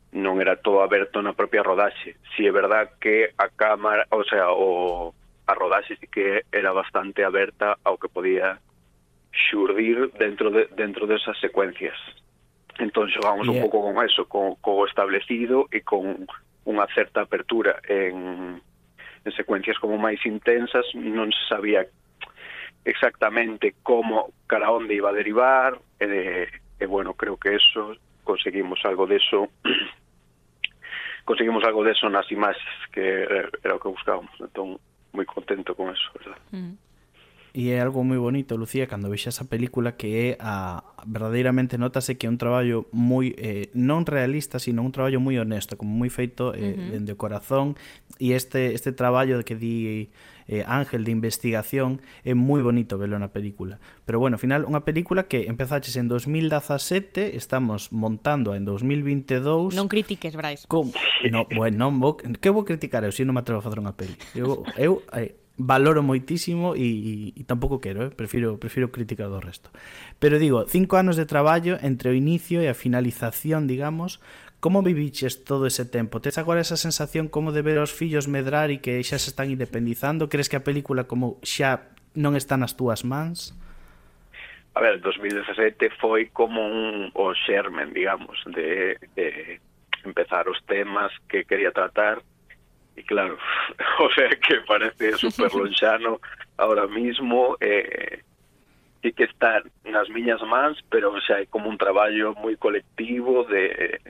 [0.09, 2.17] non era todo aberto na propia rodaxe.
[2.33, 5.13] Si é verdad que a cámara, o sea, o
[5.45, 8.57] a rodaxe sí que era bastante aberta ao que podía
[9.33, 11.97] xurdir dentro de, dentro desas secuencias.
[12.77, 13.53] Entón xogamos yeah.
[13.53, 16.25] un pouco con eso, con, co establecido e con
[16.65, 18.61] unha certa apertura en
[19.29, 21.85] en secuencias como máis intensas non se sabía
[22.81, 26.23] exactamente como cara onde iba a derivar e, de,
[26.81, 27.93] e bueno, creo que eso
[28.25, 29.53] conseguimos algo de eso
[31.29, 33.29] conseguimos algo de eso nas imaxes que
[33.61, 34.81] era o que buscábamos entón
[35.13, 36.41] moi contento con eso verdad?
[36.49, 36.88] Mm
[37.53, 41.77] e é algo moi bonito, Lucía, cando vexas a película que ah, é a verdadeiramente
[41.77, 45.95] notase que é un traballo moi eh, non realista, sino un traballo moi honesto, como
[45.95, 46.91] moi feito eh, uh -huh.
[46.93, 47.73] dende o corazón
[48.19, 50.09] e este este traballo que di
[50.49, 53.77] eh, Ángel de investigación é moi bonito velo na película.
[54.03, 59.77] Pero bueno, ao final unha película que empezaches en 2017, estamos montando en 2022.
[59.77, 60.65] Non critiques, Brais.
[60.65, 60.91] Como?
[61.29, 63.77] No, bueno, non vou, que vou criticar eu se si non me atrevo a facer
[63.77, 64.17] unha peli.
[64.33, 68.09] Eu eu eh, valoro moitísimo e, e, e tampouco quero, eh?
[68.09, 69.69] prefiro, prefiro criticar do resto.
[70.17, 74.23] Pero digo, cinco anos de traballo entre o inicio e a finalización, digamos,
[74.63, 76.23] como viviches todo ese tempo?
[76.23, 79.51] Tes agora esa sensación como de ver os fillos medrar e que xa se están
[79.51, 80.31] independizando?
[80.31, 83.51] Crees que a película como xa non está nas túas mans?
[84.75, 89.59] A ver, 2017 foi como un o xermen, digamos, de, de
[90.07, 92.23] empezar os temas que quería tratar
[92.99, 93.37] Y claro,
[93.99, 96.19] o sea que parece super lonxano
[96.57, 98.21] ahora mismo, eh,
[99.01, 103.47] sí que están nas miñas mans, pero o sea, é como un traballo moi colectivo
[103.47, 104.03] de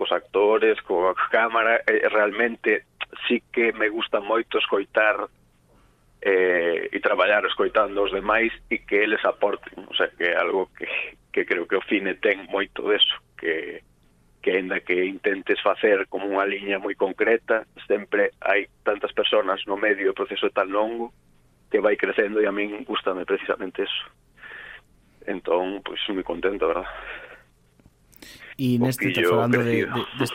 [0.00, 2.88] cos actores, coa cámara, eh, realmente
[3.28, 5.28] sí que me gusta moito escoitar
[6.24, 10.72] eh, e traballar escoitando os demais e que eles aporten, o sea, que é algo
[10.72, 10.88] que,
[11.28, 13.84] que creo que o cine ten moito deso, que
[14.44, 19.80] que aínda que intentes facer como unha liña moi concreta, sempre hai tantas personas no
[19.80, 21.16] medio, o proceso é tan longo
[21.72, 24.04] que vai crecendo e a min gustame precisamente eso.
[25.24, 26.84] Entón, pois, pues, moi contento, verdad?
[28.60, 30.26] E neste está falando de, de, de,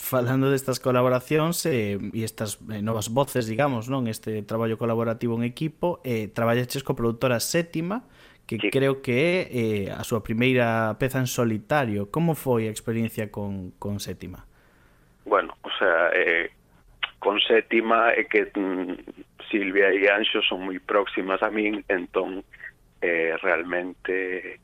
[0.00, 4.08] falando destas colaboracións eh, e estas eh, novas voces, digamos, non?
[4.08, 8.08] Este traballo colaborativo en equipo, eh, traballaches co produtora Sétima,
[8.58, 8.70] que sí.
[8.70, 12.10] creo que é eh, a súa primeira peza en solitario.
[12.10, 14.44] Como foi a experiencia con, con Sétima?
[15.24, 16.50] Bueno, o sea, eh,
[17.22, 22.42] con Sétima é que mm, Silvia e Anxo son moi próximas a min, entón
[22.98, 24.58] eh, realmente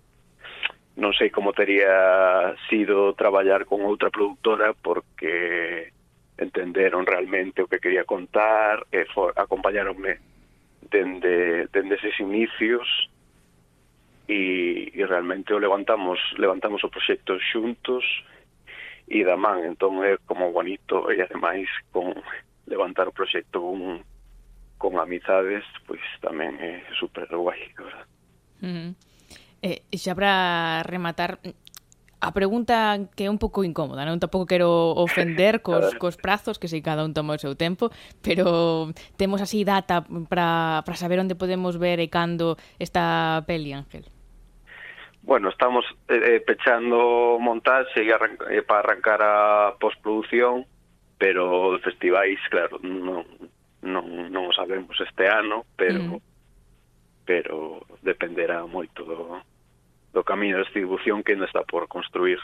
[0.98, 5.94] non sei como tería sido traballar con outra productora porque
[6.35, 10.18] entenderon realmente o que quería contar e for, acompañaronme
[10.90, 12.87] dende, dende eses inicios
[14.28, 18.04] e, e realmente o levantamos levantamos o proxecto xuntos
[19.08, 22.12] e da man, entón é como bonito e ademais con
[22.68, 24.04] levantar o proxecto un,
[24.76, 28.04] con amizades, pois tamén é super guai, verdad.
[28.60, 28.90] Uh -huh.
[29.64, 31.40] eh, xa para rematar,
[32.20, 36.68] a pregunta que é un pouco incómoda, non tampouco quero ofender cos, cos prazos, que
[36.68, 37.88] sei cada un toma o seu tempo,
[38.20, 44.17] pero temos así data para saber onde podemos ver e cando esta peli, Ángel.
[45.28, 50.64] Bueno, estamos eh, eh, pechando montaxe e arran eh, para arrancar a postproducción,
[51.20, 53.28] pero de festivais, claro, non,
[53.84, 57.28] non, non o sabemos este ano, pero mm.
[57.28, 59.44] pero dependerá moito do,
[60.16, 62.40] do camiño de distribución que ainda está por construir.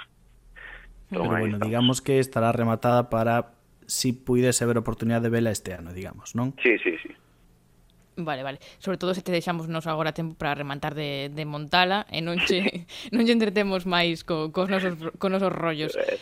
[1.09, 3.57] Entón, pero bueno, digamos que estará rematada para
[3.89, 6.53] si puidese haber oportunidade de vela este ano, digamos, non?
[6.61, 7.17] Sí, sí, sí.
[8.17, 8.59] Vale, vale.
[8.79, 12.39] Sobre todo se te deixamos nos agora tempo para remantar de, de montala e non
[12.39, 15.99] che, non che entretemos máis co, cos nosos, co nosos rollos.
[15.99, 16.19] Eh.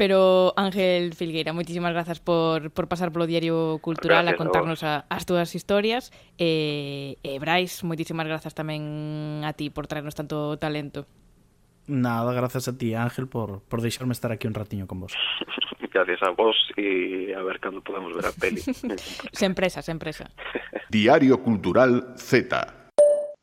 [0.00, 5.04] Pero, Ángel Filgueira, moitísimas grazas por, por pasar polo Diario Cultural gracias, a contarnos a,
[5.12, 6.08] as túas historias.
[6.40, 11.04] E, e Brais, moitísimas grazas tamén a ti por traernos tanto talento.
[11.84, 15.12] Nada, gracias a ti, Ángel, por, por deixarme estar aquí un ratiño con vos.
[15.94, 18.58] gracias a vos e a ver cando podemos ver a peli.
[19.32, 20.26] sen presa, sen presa.
[20.90, 22.90] Diario Cultural Z.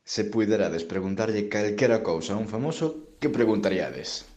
[0.03, 4.27] Se puiderades preguntarlle calquera cousa a un famoso, que preguntaríades?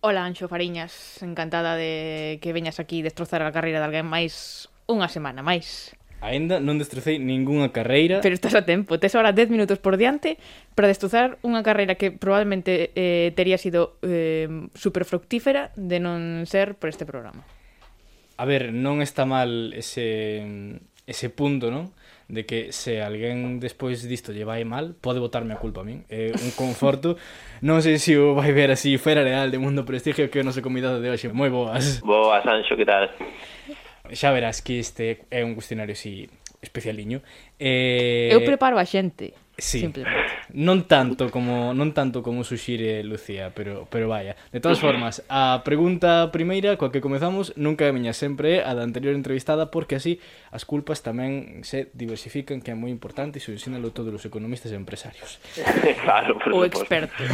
[0.00, 5.12] Ola, Anxo Fariñas, encantada de que veñas aquí destrozar a carreira de alguén máis unha
[5.12, 5.92] semana máis.
[6.24, 8.24] Ainda non destrocei ningunha carreira.
[8.24, 10.40] Pero estás a tempo, tes ahora 10 minutos por diante
[10.72, 16.74] para destrozar unha carreira que probablemente eh, tería sido eh, super fructífera de non ser
[16.80, 17.44] por este programa.
[18.36, 21.92] A ver, non está mal ese, ese punto, non?
[22.26, 26.04] De que se alguén despois disto lle vai mal, pode botarme a culpa a min.
[26.08, 27.20] É un conforto.
[27.64, 30.64] non sei se o vai ver así fuera real de Mundo Prestigio que o noso
[30.64, 31.28] convidado de hoxe.
[31.28, 32.00] Moi boas.
[32.00, 33.12] Boas, Anxo, que tal?
[34.12, 36.28] Xa verás que este é un cuestionario así
[36.60, 37.22] especialiño.
[37.58, 38.30] Eh...
[38.32, 39.34] Eu preparo a xente.
[39.58, 39.80] Sí.
[39.80, 40.36] Simplemente.
[40.52, 44.36] Non tanto como non tanto como suxire Lucía, pero pero vaya.
[44.52, 48.84] De todas formas, a pregunta primeira coa que comezamos nunca é miña sempre a da
[48.84, 50.20] anterior entrevistada porque así
[50.52, 54.70] as culpas tamén se diversifican, que é moi importante e iso ensínalo todos os economistas
[54.72, 55.40] e empresarios.
[56.04, 57.24] claro, por o experto.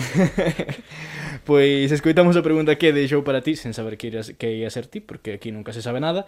[1.49, 4.87] pois escoitamos a pregunta que deixou para ti sen saber que iras que ia ser
[4.87, 6.23] ti, porque aquí nunca se sabe nada.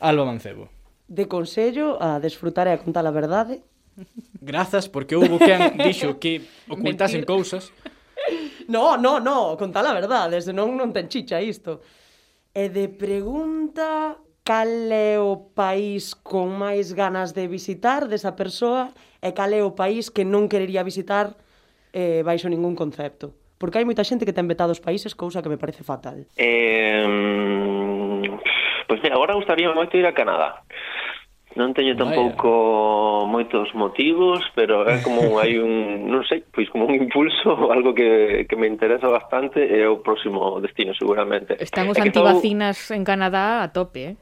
[0.00, 0.68] Alba Mancebo.
[1.06, 3.62] De consello a desfrutar e a contar a verdade.
[4.40, 7.30] Grazas, porque houbo quen dixo que ocultasen Mentir.
[7.30, 7.72] cousas.
[8.68, 11.84] No, no, no, contar a verdade, senón non ten chicha isto.
[12.54, 19.32] E de pregunta, cal é o país con máis ganas de visitar desa persoa e
[19.36, 21.36] cal é o país que non querería visitar
[21.92, 23.36] eh, baixo ningún concepto?
[23.60, 26.24] Porque hai moita xente que ten vetado os países, cousa que me parece fatal.
[26.36, 27.04] Eh,
[28.86, 30.62] Pues mira, ahora me gustaría me ir a Canadá.
[31.54, 33.30] Non teño tampouco Vaya.
[33.30, 38.42] moitos motivos, pero é como hai un, non sei, pois como un impulso, algo que,
[38.50, 41.54] que me interesa bastante e é o próximo destino seguramente.
[41.62, 42.98] Están os antivacinas todo...
[42.98, 44.14] en Canadá a tope, eh?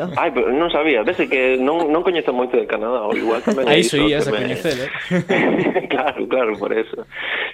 [0.00, 0.16] Oh.
[0.16, 3.68] Ai, pero non sabía, vese que non, non coñezo moito de Canadá, ou igual tamén
[3.68, 4.88] Aí iso ías a coñecer, eh?
[5.92, 7.04] claro, claro, por eso.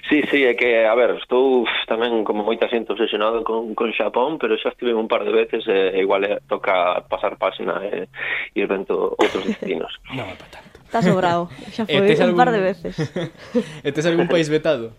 [0.07, 4.39] Sí, sí, é que, a ver, estou tamén como moita xente obsesionado con, con Xapón,
[4.39, 8.55] pero xa estive un par de veces e eh, igual toca pasar página e eh,
[8.55, 9.93] ir vendo outros destinos.
[10.13, 10.77] Non é para tanto.
[10.87, 12.95] Está sobrado, xa foi un par de veces.
[13.87, 14.95] e tes algún país vetado?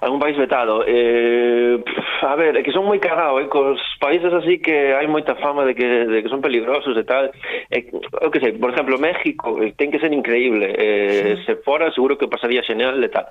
[0.00, 0.84] algún país vetado.
[0.86, 1.82] Eh,
[2.22, 5.66] a ver, é que son moi cagado, eh, cos países así que hai moita fama
[5.66, 7.30] de que, de que son peligrosos e tal.
[7.70, 7.90] Eh,
[8.22, 10.74] eu que sei, por exemplo, México, eh, ten que ser increíble.
[10.74, 11.44] Eh, sí.
[11.48, 13.26] Se fora, seguro que pasaría xeneral e tal.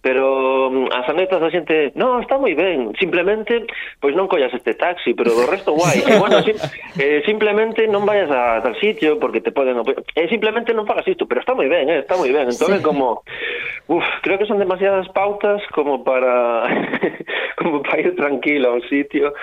[0.00, 3.68] Pero mm, as anetas da xente, no, está moi ben, simplemente,
[4.00, 6.00] pois non collas este taxi, pero do resto guai.
[6.00, 6.56] E, bueno, sim,
[7.02, 9.80] eh, simplemente non vayas a tal sitio porque te poden...
[10.16, 12.48] Eh, simplemente non fagas isto, pero está moi ben, eh, está moi ben.
[12.48, 12.84] Entón, sí.
[12.84, 13.20] como...
[13.86, 16.70] Uf, creo que son demasiadas pautas como para
[17.58, 19.34] como para ir tranquilo a un sitio,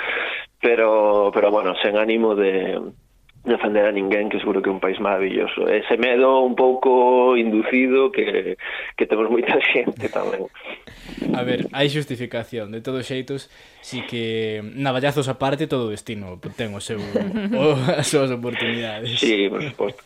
[0.63, 2.79] pero pero bueno, sen ánimo de
[3.43, 5.67] de ofender a ninguén, que seguro que é un país maravilloso.
[5.67, 8.55] Ese medo un pouco inducido que,
[8.95, 10.47] que temos moita xente tamén.
[11.35, 12.71] A ver, hai xustificación.
[12.71, 13.51] de todos xeitos,
[13.83, 17.03] si que navallazos aparte todo destino ten o seu
[17.59, 19.19] o, as súas oportunidades.
[19.19, 19.99] Sí, por suposto.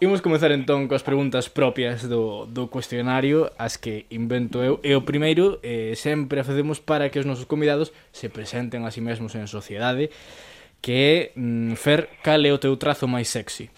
[0.00, 5.06] Imos comezar entón coas preguntas propias do, do cuestionario As que invento eu E o
[5.06, 9.06] primeiro eh, sempre a facemos para que os nosos convidados se presenten a si sí
[9.06, 10.10] mesmos en sociedade
[10.82, 13.70] Que é, mm, Fer, cal é o teu trazo máis sexy?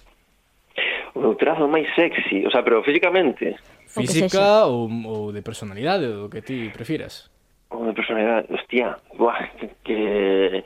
[1.12, 2.48] O meu trazo máis sexy?
[2.48, 3.52] O sea, pero físicamente?
[3.84, 7.28] Física ou, ou de personalidade, o que ti prefiras
[7.68, 9.52] O de personalidade, hostia, buah,
[9.84, 10.64] que...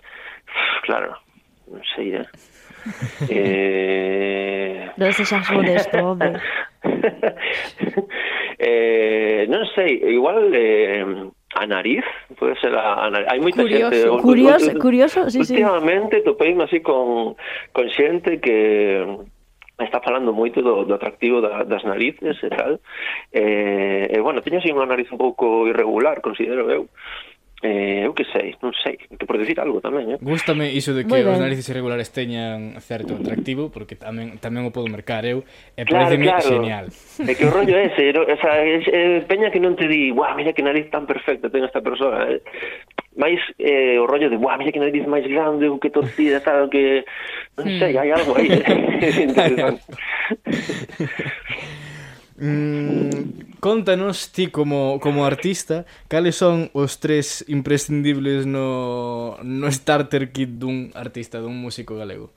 [0.87, 1.19] Claro,
[1.67, 2.27] non sei, eh
[3.29, 4.91] eh...
[4.97, 6.37] Non sexas modesto, home.
[8.59, 12.05] eh, non sei, igual eh, a nariz,
[12.37, 13.29] pode ser a, a nariz.
[13.29, 14.23] Hai moita curioso, xente...
[14.23, 15.55] Curioso, o, o, curioso, sí, sí.
[15.57, 17.37] Últimamente topeime así con,
[17.73, 19.05] con xente que
[19.85, 22.81] está falando moito do, do atractivo da, das narices e tal.
[23.33, 26.85] Eh, e, bueno, teño así unha nariz un pouco irregular, considero eu.
[26.85, 26.89] Eh?
[27.63, 30.19] Eh, eu que sei, non sei, que por decir algo tamén, eh.
[30.25, 34.89] Gústame iso de que os narices irregulares teñan certo atractivo, porque tamén tamén o podo
[34.89, 35.45] mercar eu,
[35.77, 36.49] e claro, pareceme claro.
[36.57, 36.85] genial.
[37.21, 40.09] É que o rollo é ese, no, esa, es, eh, peña que non te di,
[40.09, 42.41] guau, mira que nariz tan perfecta ten esta persona, eh.
[43.21, 46.73] máis eh, o rollo de, guau, mira que nariz máis grande, ou que torcida, tal,
[46.73, 47.05] que,
[47.61, 47.77] non hmm.
[47.77, 49.21] sei, hai algo aí, eh.
[49.29, 49.85] interesante.
[52.41, 60.57] mm, Contanos ti como, como artista cales son os tres imprescindibles no, no starter kit
[60.57, 62.33] dun artista, dun músico galego?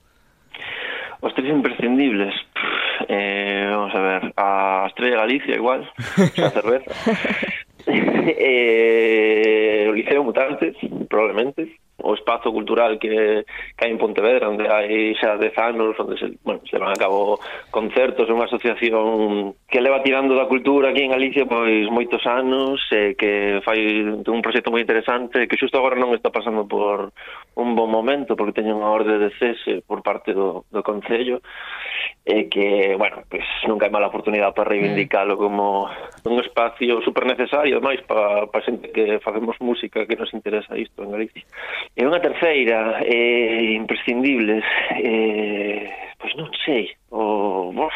[1.23, 2.35] Os tres imprescindibles?
[2.35, 5.87] Pff, eh, vamos a ver, a Estrella Galicia igual,
[6.19, 6.91] a cerveza.
[7.87, 10.75] eh, o Liceo Mutantes,
[11.07, 16.19] probablemente o espazo cultural que, que hai en Pontevedra, onde hai xa dez anos, onde
[16.19, 17.39] se, bueno, se van a cabo
[17.71, 22.83] concertos, é unha asociación que leva tirando da cultura aquí en Galicia pois moitos anos,
[22.91, 27.15] e que fai un proxecto moi interesante, que xusto agora non está pasando por
[27.55, 31.39] un bon momento, porque teñen unha orde de cese por parte do, do Concello,
[32.23, 35.39] e que, bueno, pues, nunca hai mala oportunidade para reivindicalo mm.
[35.39, 35.91] como
[36.23, 41.03] un espacio super necesario máis para pa xente que facemos música que nos interesa isto
[41.03, 41.43] en Galicia.
[41.95, 44.63] E unha terceira, eh, imprescindibles,
[44.99, 47.71] eh, pois non sei, o...
[47.73, 47.95] Bof,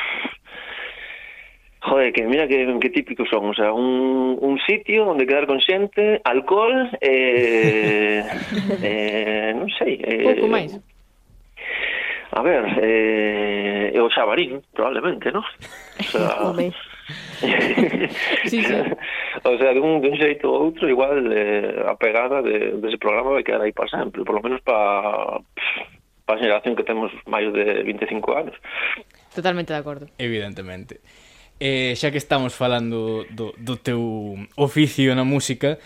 [1.87, 5.61] Joder, que mira que, que típico son, o sea, un, un sitio onde quedar con
[5.61, 8.23] xente, alcohol, eh,
[8.83, 9.95] eh, non sei.
[10.03, 10.75] Eh, Pouco máis.
[12.31, 15.43] A ver, eh, o Xabarín, probablemente, non?
[15.43, 16.51] O sea,
[18.45, 18.75] sí, sí.
[19.43, 23.47] o sea, dun, dun xeito ou outro igual eh, a pegada de, dese programa vai
[23.47, 25.39] quedar aí para sempre, por lo menos para
[26.27, 28.55] pa a xeración que temos máis de 25 anos.
[29.31, 30.11] Totalmente de acordo.
[30.19, 30.99] Evidentemente.
[31.63, 35.79] Eh, xa que estamos falando do, do teu oficio na música,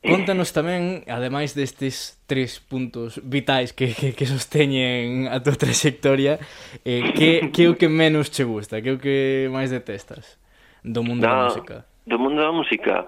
[0.00, 0.08] Eh.
[0.08, 6.40] Contanos tamén, ademais destes tres puntos vitais que, que, que sosteñen a tua trayectoria,
[6.88, 10.40] eh, que, que é o que menos che gusta, que é o que máis detestas
[10.80, 11.76] do mundo da, da música?
[12.08, 13.04] Do mundo da música?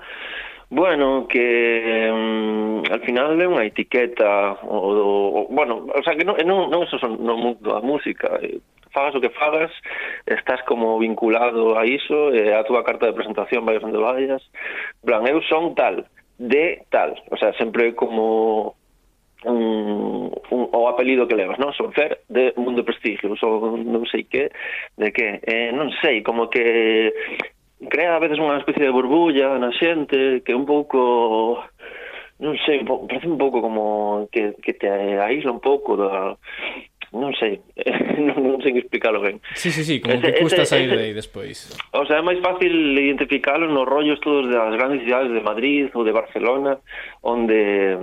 [0.69, 6.29] Bueno, que um, al final é unha etiqueta o, o, o, bueno, o sea que
[6.29, 8.61] non, non, non eso son no mundo da música eh,
[8.93, 9.73] fagas o que fagas
[10.29, 14.45] estás como vinculado a iso e a túa carta de presentación vai onde vayas
[15.01, 16.05] plan, eu son tal
[16.39, 18.75] de tal, o sea, sempre como
[19.45, 21.75] un, un, o apelido que levas, non?
[21.75, 24.51] Son Fer de Mundo Prestigio, son non sei que,
[24.99, 27.11] de que, eh, non sei, como que
[27.91, 31.59] crea a veces unha especie de burbulla na xente que un pouco
[32.43, 36.39] non sei, parece un pouco como que, que te aísla un pouco da,
[37.13, 37.61] non sei,
[38.27, 39.41] non, non sei explicarlo ben.
[39.55, 41.69] Sí, sí, sí, como ese, que custa sair de aí despois.
[41.93, 46.05] O sea, é máis fácil identificarlo nos rollos todos das grandes cidades de Madrid ou
[46.05, 46.81] de Barcelona,
[47.21, 47.97] onde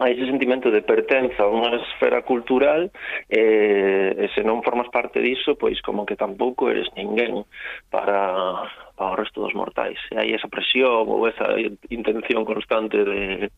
[0.00, 2.88] hai ese sentimento de pertenza a unha esfera cultural
[3.28, 7.44] eh, e se non formas parte diso, pois como que tampouco eres ninguén
[7.92, 8.64] para
[9.00, 9.98] ao resto dos mortais.
[10.12, 11.56] E hai esa presión ou esa
[11.88, 13.48] intención constante de,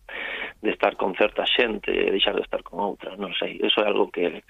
[0.62, 3.90] de estar con certa xente e deixar de estar con outra, non sei, eso é
[3.90, 4.46] algo que,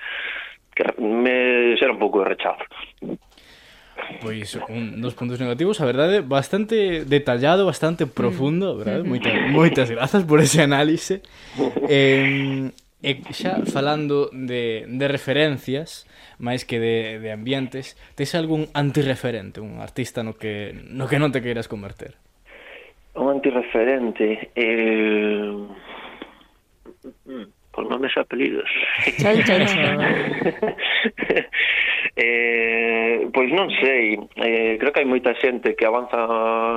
[0.76, 2.66] que me xera un pouco de rechazo.
[4.20, 9.04] Pois un dos puntos negativos, a verdade, bastante detallado, bastante profundo, verdade?
[9.04, 9.08] Mm.
[9.08, 11.22] Moitas, moitas grazas por ese análise.
[11.88, 12.70] Eh,
[13.02, 16.06] E xa falando de, de referencias,
[16.38, 21.34] máis que de, de ambientes, tes algún antirreferente, un artista no que, no que non
[21.34, 22.14] te queiras converter?
[23.18, 24.54] Un antirreferente...
[24.54, 25.50] Eh...
[27.72, 28.68] Por nomes e apelidos.
[29.18, 29.96] Chai, chai, chai.
[32.16, 36.20] eh, pois non sei, eh, creo que hai moita xente que avanza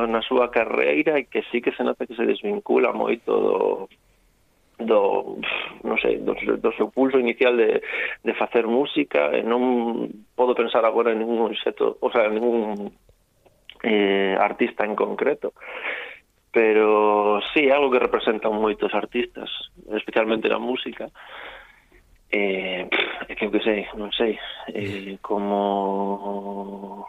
[0.08, 3.60] na súa carreira e que sí que se nota que se desvincula moito do,
[4.80, 5.40] do
[5.84, 7.80] non sei, do, do seu pulso inicial de,
[8.24, 12.92] de facer música e non podo pensar agora en ningún xeto, o sea, en ningún
[13.84, 15.54] eh, artista en concreto.
[16.52, 19.52] Pero sí, algo que representan moitos artistas
[19.92, 21.12] especialmente na música
[22.32, 22.88] eh,
[23.28, 24.40] é que eu que sei, non sei
[24.72, 27.08] eh, como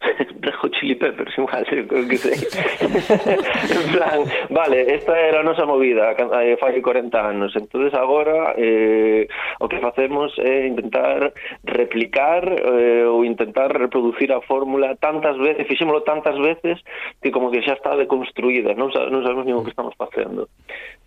[0.40, 2.32] Red Hot Chili Peppers, un hacer, que sei.
[2.32, 7.52] en plan, vale, esta era a nosa movida, eh, fai 40 anos.
[7.54, 9.28] entonces agora eh,
[9.60, 11.32] o que facemos é intentar
[11.64, 16.80] replicar eh, ou intentar reproducir a fórmula tantas veces, fixémolo tantas veces
[17.20, 20.48] que como que xa está deconstruída, non, sa, non sabemos nin o que estamos facendo.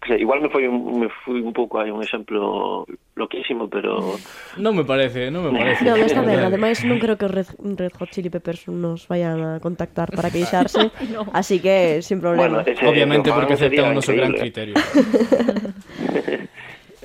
[0.03, 2.85] Que sei, igual me foi un, me fui un pouco hai un exemplo
[3.15, 4.19] loquísimo, pero...
[4.61, 5.81] Non me parece, non me parece.
[5.81, 9.39] non, está ben, ademais non creo que Red, Red Hot Chili Peppers un nos vayan
[9.39, 10.91] a contactar para queixarse.
[11.07, 11.23] no.
[11.31, 12.59] Así que, sin problema.
[12.59, 14.75] Bueno, ese, Obviamente porque aceptan o noso gran criterio.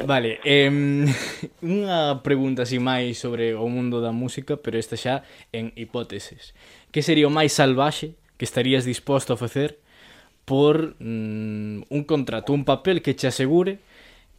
[0.06, 0.70] Vale, eh,
[1.62, 6.54] unha pregunta así máis sobre o mundo da música, pero esta xa en hipóteses.
[6.94, 9.82] Que sería o máis salvaxe que estarías disposto a facer
[10.46, 13.82] por mm, un contrato, un papel que che asegure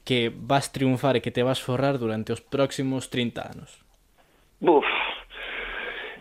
[0.07, 3.69] que vas triunfar e que te vas forrar durante os próximos 30 anos?
[4.57, 4.87] Buf,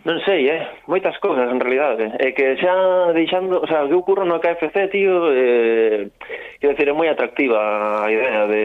[0.07, 0.62] Non sei, eh?
[0.86, 2.14] Moitas cousas, en realidade.
[2.22, 3.59] É que xa deixando...
[3.59, 5.26] O sea, o que ocurre no KFC, tío...
[5.34, 6.14] Eh,
[6.62, 8.62] quero decir, é moi atractiva a idea de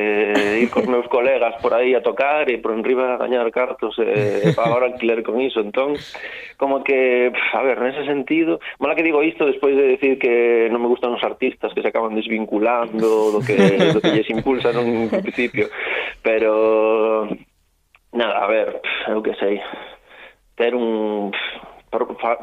[0.62, 4.06] ir cos meus colegas por aí a tocar e por enriba a gañar cartos e,
[4.06, 5.60] eh, pagar alquiler con iso.
[5.66, 5.98] Entón,
[6.62, 7.34] como que...
[7.34, 8.62] A ver, nese sentido...
[8.78, 11.90] Mala que digo isto despois de decir que non me gustan os artistas que se
[11.90, 13.58] acaban desvinculando do que,
[13.90, 15.66] do que lles impulsa nun principio.
[16.22, 17.26] Pero...
[18.14, 18.78] Nada, a ver,
[19.10, 19.58] eu que sei
[20.56, 21.32] ter un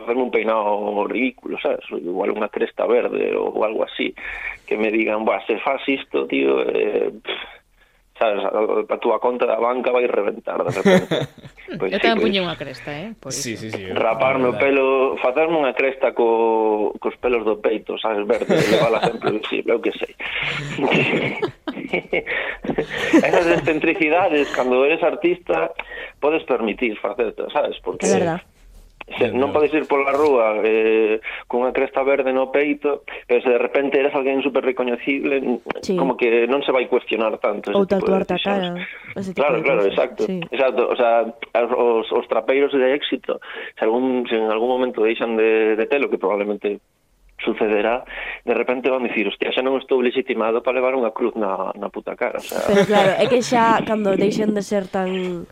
[0.06, 1.82] ver un peinado ridículo, sabes?
[1.90, 4.14] Igual unha cresta verde ou algo así,
[4.62, 7.42] que me digan, "Bah, se faz isto, tío, eh, pff,
[8.14, 8.50] sabes, a,
[8.86, 11.16] a túa conta da banca vai reventar de repente."
[11.70, 13.14] Pois, Eu sí, tamén puñe unha cresta, eh?
[13.14, 17.94] Por sí, sí, sí, Raparme o pelo, facerme unha cresta co, cos pelos do peito,
[17.94, 20.10] sabes, verde, levala sempre visible, eu que sei.
[23.12, 25.72] Esas excentricidades, cando eres artista,
[26.20, 27.78] podes permitir facerte, sabes?
[27.80, 28.42] Porque é verdad.
[29.18, 31.18] Se, non podes ir pola rúa eh,
[31.50, 35.42] cunha cresta verde no peito, pero se de repente eres alguén super recoñecible,
[35.82, 35.98] sí.
[35.98, 37.74] como que non se vai cuestionar tanto.
[37.74, 38.70] Ou tatuarte a cara.
[39.34, 40.30] Claro, claro, exacto.
[40.30, 40.38] Sí.
[40.54, 40.86] exacto.
[40.86, 43.42] O sea, os, os trapeiros de éxito,
[43.74, 46.78] se, algún, se en algún momento deixan de, de telo, que probablemente
[47.44, 48.04] sucederá,
[48.44, 51.88] de repente van dicir, hostia, xa non estou legitimado para levar unha cruz na, na
[51.88, 52.38] puta cara.
[52.38, 52.60] O sea...
[52.66, 55.46] Pero claro, é que xa cando deixen de ser tan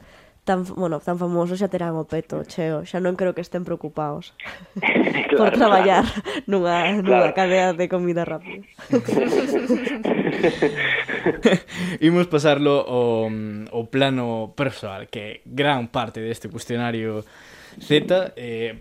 [0.49, 4.33] tan, bueno, tan famosos xa terán o peto cheo, xa non creo que estén preocupados
[4.81, 6.49] claro, por traballar claro.
[6.49, 7.37] nunha, nunha claro.
[7.37, 8.65] cadea de comida rápida.
[12.01, 17.29] Imos pasarlo ao, ao plano persoal, que gran parte deste cuestionario
[17.77, 18.81] Z eh,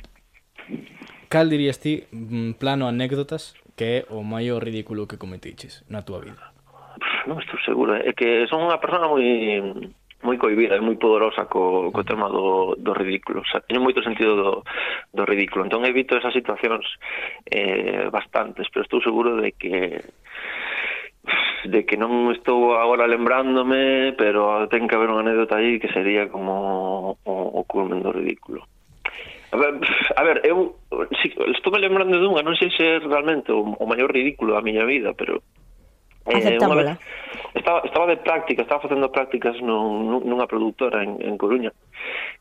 [1.28, 6.24] Cal dirías ti, mm, plano anécdotas, que é o maior ridículo que cometiches na túa
[6.24, 6.56] vida?
[7.28, 8.08] Non estou seguro, eh.
[8.08, 9.28] é que son unha persona moi
[10.24, 12.08] moi coibida e moi pudorosa co, co mm.
[12.08, 13.44] tema do, do ridículo.
[13.44, 14.52] O sea, teño moito sentido do,
[15.12, 15.68] do ridículo.
[15.68, 16.88] Entón evito esas situacións
[17.44, 20.00] eh, bastantes, pero estou seguro de que
[21.68, 26.32] de que non estou agora lembrándome, pero ten que haber unha anécdota aí que sería
[26.32, 28.64] como o, o culmen do ridículo.
[29.58, 30.78] A ver, eu
[31.22, 34.66] si, estou me lembrando dunha, non sei se é realmente o, o maior ridículo da
[34.66, 35.42] miña vida, pero
[36.28, 37.00] Eh, unha vez,
[37.56, 41.72] estaba, estaba de práctica, estaba facendo prácticas nun, nunha productora en, en Coruña,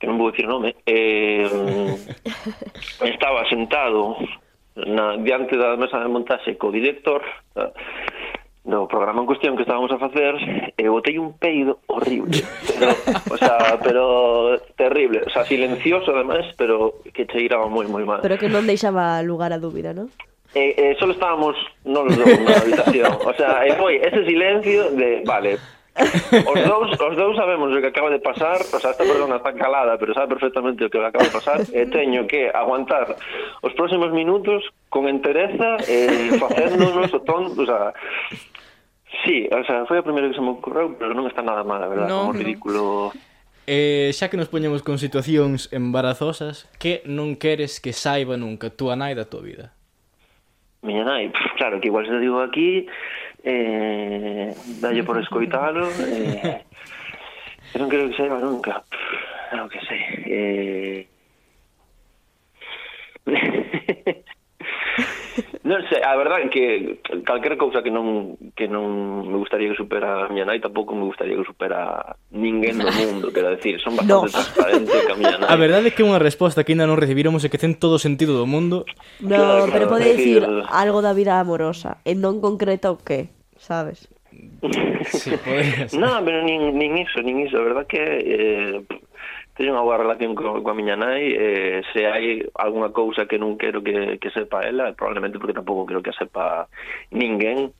[0.03, 1.47] que non vou dicir nome, eh,
[3.15, 4.19] estaba sentado
[4.75, 7.23] na, diante da mesa de montaxe co director,
[7.55, 7.71] eh,
[8.67, 10.35] no programa en cuestión que estábamos a facer,
[10.77, 12.43] eu botei un peido horrible.
[12.67, 12.93] Pero,
[13.31, 15.23] o sea, pero terrible.
[15.25, 18.21] O sea, silencioso, además, pero que cheiraba moi, moi mal.
[18.21, 20.11] Pero que non deixaba lugar a dúbida, non?
[20.53, 21.55] Eh, eh, solo estábamos,
[21.87, 23.13] non los dos, na habitación.
[23.23, 25.63] O sea, eh, foi ese silencio de, vale,
[25.97, 29.57] Os dous, os dous sabemos o que acaba de pasar, o sea, esta persona está
[29.57, 33.17] calada, pero sabe perfectamente o que acaba de pasar, e teño que aguantar
[33.65, 37.97] os próximos minutos con entereza e eh, facéndonos o ton, o sea,
[39.25, 41.81] Sí, o sea, foi a primeira que se me ocorreu, pero non está nada mal,
[41.81, 43.11] a verdade, no, como ridículo.
[43.67, 48.95] Eh, xa que nos poñemos con situacións embarazosas, que non queres que saiba nunca túa
[48.95, 49.73] nai da túa vida?
[50.87, 52.87] Miña nai, pff, claro, que igual se digo aquí,
[53.47, 54.51] eh,
[54.83, 56.67] dalle por escoitalo eh,
[57.75, 58.83] eu non creo que saiba nunca
[59.55, 61.01] non que sei eh,
[65.67, 70.27] non sei, a verdade que calquer cousa que non que non me gustaría que supera
[70.27, 74.31] a miña nai, tampouco me gustaría que supera ninguén do mundo, quero decir, son bastante
[74.31, 74.33] no.
[74.33, 75.51] transparente que a miña nai.
[75.51, 77.99] A verdade é que é unha resposta que ainda non recibiremos e que ten todo
[77.99, 78.87] o sentido do mundo.
[79.19, 83.36] No, claro, pero pode decir algo da vida amorosa, e non concreto o que?
[83.67, 84.07] sabes?
[85.07, 85.95] Sí, podrías.
[85.95, 87.59] non, pero nin, nin iso, nin iso.
[87.59, 88.83] A verdad que eh,
[89.57, 93.57] teño unha boa relación co, coa miña nai eh, se hai algunha cousa que non
[93.57, 96.69] quero que, que sepa ela eh, probablemente porque tampouco quero que sepa
[97.09, 97.73] ninguén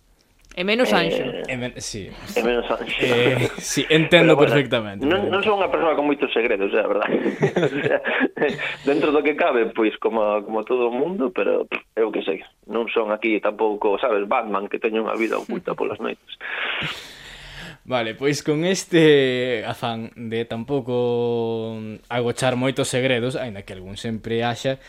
[0.57, 1.21] E menos eh, anxo.
[1.21, 2.09] Eh, e, men, sí.
[2.09, 2.97] e menos anxo.
[2.97, 5.05] Eh, sí, entendo pero, bueno, perfectamente.
[5.05, 6.97] Non, non son unha persoa con moitos segredos, é a o
[7.85, 8.01] sea,
[8.89, 12.41] dentro do que cabe, pois, como, como todo o mundo, pero pff, eu que sei.
[12.73, 16.41] Non son aquí tampouco, sabes, Batman, que teño unha vida oculta polas noites.
[17.87, 21.79] Vale, pois con este afán de tampouco
[22.09, 24.81] agochar moitos segredos, aínda que algún sempre haxa,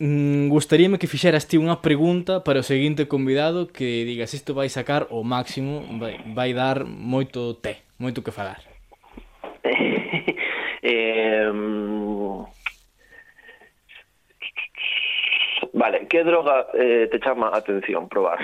[0.00, 4.72] mm, gustaríame que fixeras ti unha pregunta para o seguinte convidado que digas isto vai
[4.72, 8.64] sacar o máximo, vai, vai dar moito té, moito que falar.
[10.82, 11.52] eh,
[15.76, 18.40] vale, que droga eh, te chama a atención probar?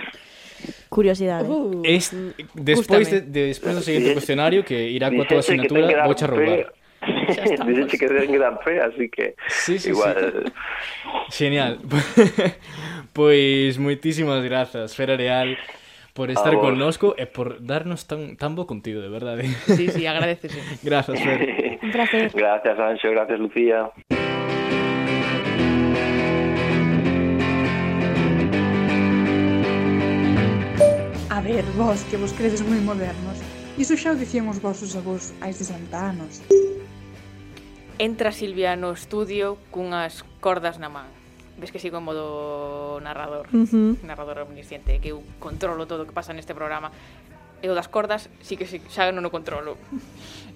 [0.88, 1.48] Curiosidade.
[1.48, 2.12] Uh, es,
[2.54, 6.68] despois, de, de, despois do seguinte eh, cuestionario que irá coa tua asignatura, vou roubar.
[6.68, 6.86] Pe
[7.66, 10.44] Dixete que ten gran fe, así que sí, sí, igual...
[11.30, 11.44] Sí.
[11.44, 11.78] Genial.
[13.16, 15.57] pois moitísimas grazas, Fera Real,
[16.16, 19.46] por estar connosco e por darnos tan, tan bo contido, de verdade.
[19.46, 19.54] ¿eh?
[19.76, 20.61] Sí, sí, agradecese.
[20.82, 21.78] Grazas, Fer.
[21.82, 22.32] Un placer.
[22.32, 23.92] Gracias, Anxo, gracias, Lucía.
[31.28, 33.36] A ver, vos, que vos credes moi modernos.
[33.76, 36.40] Iso xa o dicían os vosos avós hai 60 anos.
[37.99, 41.09] Entra Silvia no estudio cunhas cordas na man.
[41.57, 43.97] Ves que sigo en modo narrador, uh -huh.
[44.05, 46.92] narrador omnisciente, que eu controlo todo o que pasa neste programa.
[47.64, 49.80] E o das cordas, sí que xa non o controlo.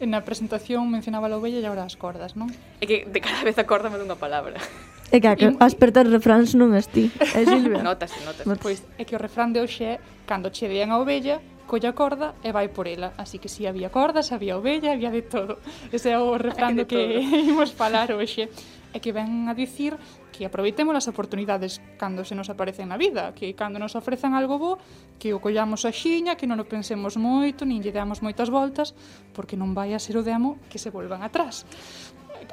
[0.05, 2.53] En a presentación mencionaba a ovella e agora as cordas, non?
[2.81, 4.61] É que de cada vez acórdame dunha palabra.
[5.09, 7.81] É que a espertar refráns non es ti, é Silvia.
[7.81, 8.45] Notase, notase.
[8.61, 9.95] Pois é que o refrán de hoxe é
[10.29, 11.41] cando che dean a ovella,
[11.71, 13.15] colle a corda e vai por ela.
[13.15, 15.63] Así que si sí, había cordas, había ovella, había de todo.
[15.95, 18.51] Ese é o refrán do que imos falar hoxe.
[18.91, 19.95] E que ven a dicir
[20.35, 24.59] que aproveitemos as oportunidades cando se nos aparecen na vida, que cando nos ofrecen algo
[24.59, 24.83] bo,
[25.23, 28.99] que o collamos a xiña, que non o pensemos moito, nin lle damos moitas voltas,
[29.31, 31.63] porque non vai a ser o demo que se volvan atrás.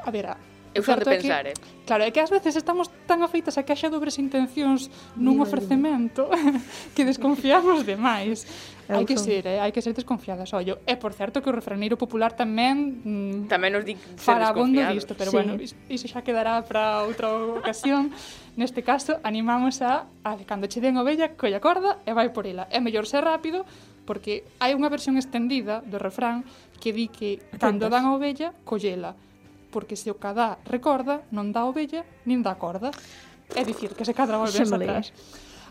[0.06, 0.38] A ver, a
[0.78, 1.86] Eu fan de pensar, que, eh.
[1.90, 6.30] Claro, é que ás veces estamos tan afeitas a que haxa dobres intencións nun ofrecemento
[6.96, 8.46] que desconfiamos demais.
[8.86, 9.26] Eu hai que son...
[9.26, 9.58] ser, eh?
[9.58, 10.78] hai que ser desconfiadas, ollo.
[10.86, 14.38] E por certo que o refraneiro popular tamén mm, tamén nos di ser
[14.94, 15.36] disto, pero sí.
[15.36, 15.58] bueno,
[15.90, 18.14] iso xa quedará para outra ocasión.
[18.54, 22.70] Neste caso, animamos a, a cando che den ovella, colla corda e vai por ela.
[22.70, 23.66] É mellor ser rápido
[24.06, 26.46] porque hai unha versión estendida do refrán
[26.78, 29.18] que di que cando dan a ovella, collela
[29.78, 32.90] porque se o cadá recorda, non dá ovella nin dá corda.
[33.54, 35.14] É dicir, que se cadra volve atrás.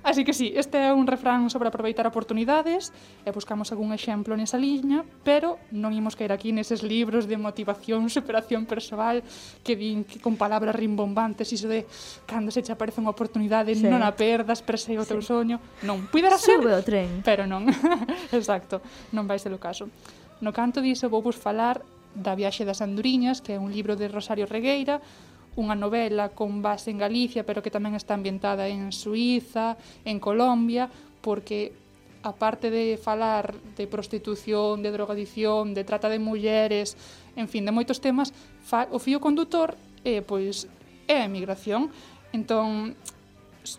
[0.07, 2.95] Así que sí, este é un refrán sobre aproveitar oportunidades
[3.27, 8.07] e buscamos algún exemplo nesa liña, pero non imos caer aquí neses libros de motivación,
[8.15, 9.27] superación persoal
[9.67, 11.91] que din que con palabras rimbombantes iso de
[12.31, 13.91] cando se che aparece unha oportunidade sí.
[13.91, 15.35] non a perdas, persegue o teu sí.
[15.35, 15.59] soño.
[15.83, 17.27] Non, puidera ser, Sube o tren.
[17.27, 17.67] pero non.
[18.31, 18.79] Exacto,
[19.11, 19.91] non vai ser o caso.
[20.39, 21.83] No canto diso vou vos falar
[22.17, 25.05] da Viaxe das Anduriñas, que é un libro de Rosario Regueira,
[25.57, 30.89] unha novela con base en Galicia, pero que tamén está ambientada en Suiza, en Colombia,
[31.21, 31.73] porque
[32.25, 36.97] aparte de falar de prostitución, de drogadición, de trata de mulleres,
[37.37, 40.69] en fin, de moitos temas, fa, o fío condutor é, eh, pois,
[41.09, 41.89] é a emigración.
[42.37, 42.99] Entón,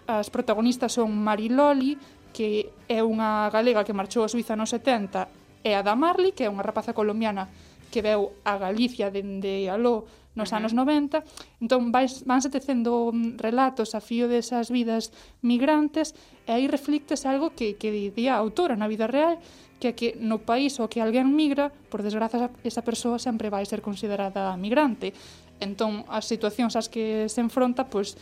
[0.09, 1.99] as protagonistas son Mari Loli,
[2.33, 5.29] que é unha galega que marchou a Suiza nos 70,
[5.67, 7.51] e a Marley, que é unha rapaza colombiana
[7.91, 10.05] que veu a Galicia dende aló
[10.37, 11.25] nos anos 90,
[11.65, 13.09] entón vais, vanse tecendo
[13.41, 15.09] relatos a fío desas vidas
[15.41, 16.13] migrantes
[16.45, 19.41] e aí reflictes algo que, que diría a autora na vida real
[19.79, 23.65] que é que no país ao que alguén migra, por desgraza esa persoa sempre vai
[23.65, 25.13] ser considerada migrante.
[25.61, 28.17] Entón, as situacións ás que se enfronta, pois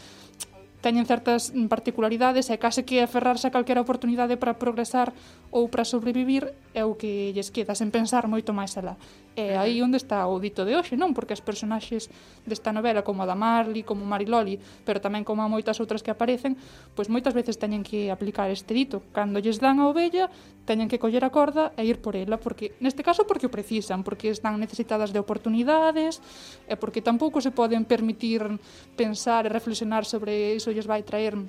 [0.84, 5.16] teñen certas particularidades e case que aferrarse a calquera oportunidade para progresar
[5.49, 8.99] ou para sobrevivir é o que lles queda sen pensar moito máis alá.
[9.36, 11.15] E aí onde está o dito de hoxe, non?
[11.15, 12.11] Porque as personaxes
[12.43, 16.11] desta novela, como a da Marley, como Mariloli, pero tamén como a moitas outras que
[16.11, 16.59] aparecen,
[16.95, 19.03] pois moitas veces teñen que aplicar este dito.
[19.15, 20.28] Cando lles dan a ovella,
[20.67, 24.03] teñen que coller a corda e ir por ela, porque neste caso porque o precisan,
[24.03, 26.19] porque están necesitadas de oportunidades,
[26.67, 28.43] e porque tampouco se poden permitir
[28.99, 31.39] pensar e reflexionar sobre iso lles vai traer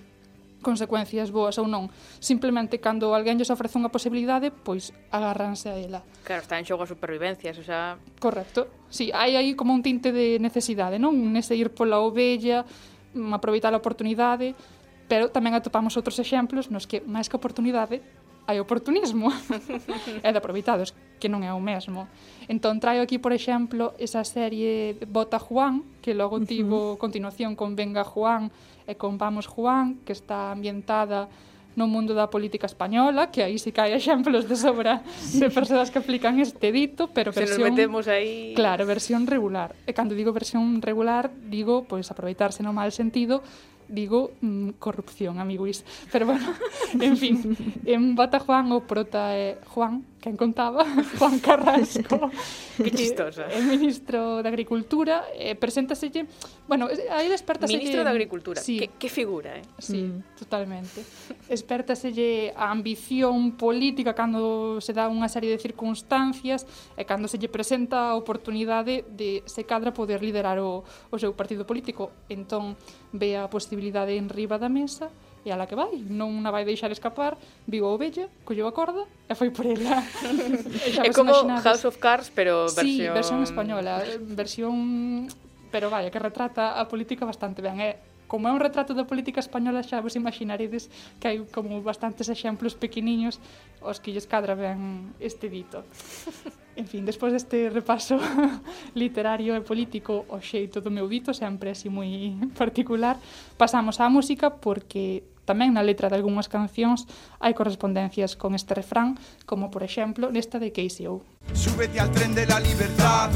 [0.67, 1.87] consecuencias boas ou non.
[2.19, 6.03] Simplemente cando alguén lles ofrece unha posibilidade, pois agárranse a ela.
[6.27, 8.03] Claro, está en xogo a supervivencia, eso sea...
[8.19, 8.91] Correcto.
[8.91, 11.15] Sí, hai aí como un tinte de necesidade, non?
[11.31, 12.67] Nese ir pola ovella,
[13.15, 14.59] mm, aproveitar a oportunidade,
[15.07, 18.03] pero tamén atopamos outros exemplos nos que, máis que oportunidade,
[18.47, 19.31] hai oportunismo
[20.27, 22.11] e de aproveitados, que non é o mesmo.
[22.51, 28.03] Entón traio aquí, por exemplo, esa serie Bota Juan, que logo tivo continuación con Venga
[28.03, 28.51] Juan,
[28.87, 31.29] e con Vamos Juan, que está ambientada
[31.77, 35.05] no mundo da política española, que aí sí que hai exemplos de sobra
[35.37, 37.61] de persoas que aplican este dito, pero Se versión...
[37.61, 38.57] Se nos metemos aí...
[38.57, 39.77] Claro, versión regular.
[39.85, 43.45] E cando digo versión regular, digo, pois, aproveitarse no mal sentido,
[43.93, 45.85] digo mm, corrupción, amiguis.
[46.09, 46.49] Pero bueno,
[46.97, 47.45] en fin,
[47.85, 50.83] en Bata Juan o prota é Juan, quen contaba,
[51.19, 52.31] Juan Carrasco,
[52.83, 53.47] que chistosa.
[53.47, 56.27] É ministro de Agricultura, eh, preséntaselle,
[56.67, 59.63] bueno, aí despertaselle Ministro de Agricultura, sí, que, que figura, eh?
[59.79, 60.35] Sí, mm.
[60.35, 61.07] totalmente.
[61.49, 66.67] Espertaselle a ambición política cando se dá unha serie de circunstancias
[66.99, 71.39] e cando se lle presenta a oportunidade de se cadra poder liderar o, o seu
[71.39, 72.11] partido político.
[72.27, 72.75] Entón,
[73.15, 75.07] ve a posibilidade en riba da mesa
[75.47, 77.39] e a la que vai, non a vai deixar escapar,
[77.71, 80.03] viu a ovella, colleu a corda e foi por ela.
[81.07, 81.63] é como imaginades.
[81.63, 82.83] House of Cards, pero versión...
[82.83, 84.03] Sí, versión española,
[84.35, 85.31] versión...
[85.71, 89.39] Pero vaya, que retrata a política bastante ben, é como é un retrato da política
[89.39, 90.91] española xa vos imaginaredes
[91.23, 93.39] que hai como bastantes exemplos pequeniños
[93.79, 95.87] os que lles cadra ben este dito.
[96.77, 98.21] En fin, despois deste repaso
[99.01, 103.17] literario e político o xeito do meu dito sempre así moi particular,
[103.57, 107.07] pasamos á música porque tamén na letra de algunhas cancións
[107.39, 109.15] hai correspondencias con este refrán,
[109.47, 111.23] como por exemplo nesta de Casey O.
[111.55, 113.31] Súbete al tren de la libertad.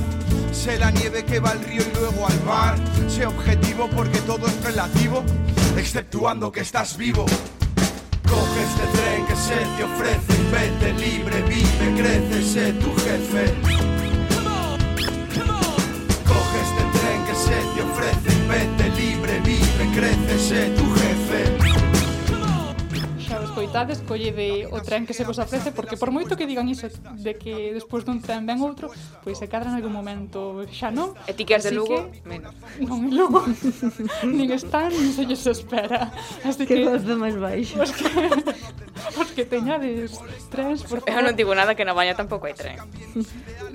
[0.51, 2.75] Sé la nieve que va al río y luego al mar.
[3.07, 5.23] Sé objetivo porque todo es relativo,
[5.79, 7.25] exceptuando que estás vivo.
[8.27, 13.45] Coge este tren que se te ofrece vete libre, vive, crece, sé tu jefe.
[16.27, 21.60] Coge este tren que se te ofrece vete libre, vive, crece, sé tu jefe.
[23.61, 26.89] escoitades, collede o tren que se vos ofrece, porque por moito que digan iso
[27.21, 28.89] de que despois dun tren ven outro,
[29.21, 31.13] pois se cadra en algún momento xa non.
[31.29, 32.57] E ti que de Lugo, que, menos.
[32.81, 33.45] Non, en Lugo.
[34.25, 36.09] nin están, nin se lles espera.
[36.41, 36.89] Así que...
[36.89, 37.77] Que de máis baixo.
[37.85, 38.09] Os que,
[39.21, 40.17] os que teñades
[40.49, 41.13] trens, por favor.
[41.13, 42.81] Eu non digo nada que na baña tampouco hai tren.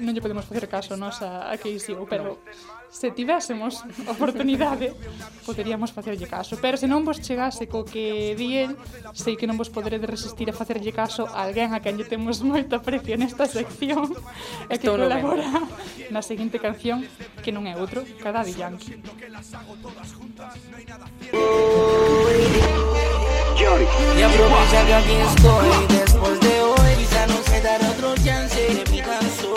[0.01, 2.41] non lle podemos facer caso, nos a, a que iso, pero...
[2.41, 4.95] No se tivésemos oportunidade,
[5.45, 6.55] poderíamos facerlle caso.
[6.63, 8.79] Pero se non vos chegase co que di el,
[9.11, 12.39] sei que non vos poderedes resistir a facerlle caso a alguén a quen lle temos
[12.39, 14.15] moito aprecio nesta sección
[14.71, 15.43] e que Todo colabora
[16.07, 17.03] na seguinte canción
[17.43, 18.95] que non é outro, cada de Yankee.
[24.15, 28.83] Y aprovecha que aquí estoy Después de hoy quizá no se dará otro chance De
[28.83, 29.54] pidan su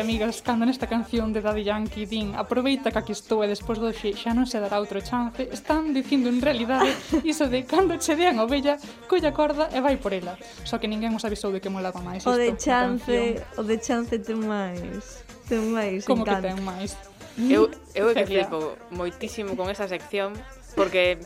[0.00, 3.90] amigas cando nesta canción de Daddy Yankee din aproveita que aquí estou e despois do
[3.92, 6.92] xe xa non se dará outro chance están dicindo en realidade
[7.24, 8.76] iso de cando che dean ovella
[9.08, 10.36] colla corda e vai por ela.
[10.64, 13.76] Só que ninguén os avisou de que molaba máis o isto, de chance o de
[13.80, 16.96] chance ten máis ten máis como que ten máis?
[17.36, 20.32] Eu, eu é que flipo moitísimo con esta sección
[20.72, 21.20] porque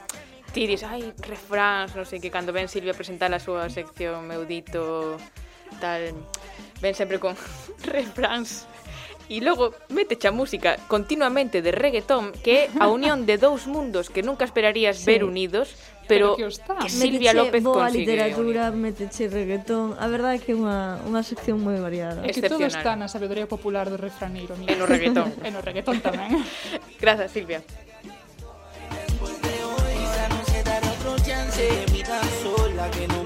[0.51, 4.43] ti dis, ai, refráns, non sei que, cando ven Silvia presentar a súa sección, meu
[4.43, 5.15] dito,
[5.79, 6.11] tal
[6.81, 7.37] ven sempre con
[7.85, 8.67] refráns.
[9.31, 14.11] E logo meteche a música continuamente de reggaetón que é a unión de dous mundos
[14.11, 15.07] que nunca esperarías sí.
[15.07, 15.79] ver unidos
[16.11, 16.75] pero, pero que, está.
[16.83, 19.95] que Silvia López López boa consigue literatura, meteche reggaetón.
[19.95, 22.27] A verdade é que é unha, unha sección moi variada.
[22.27, 25.31] É que todo está na sabedoría popular do refraneiro e no reggaetón.
[25.47, 26.43] E no reggaetón tamén.
[27.03, 27.63] Grazas Silvia.
[27.63, 29.97] Después de hoy,
[30.35, 31.63] no se dará otro chance,
[31.95, 33.20] vida sola que no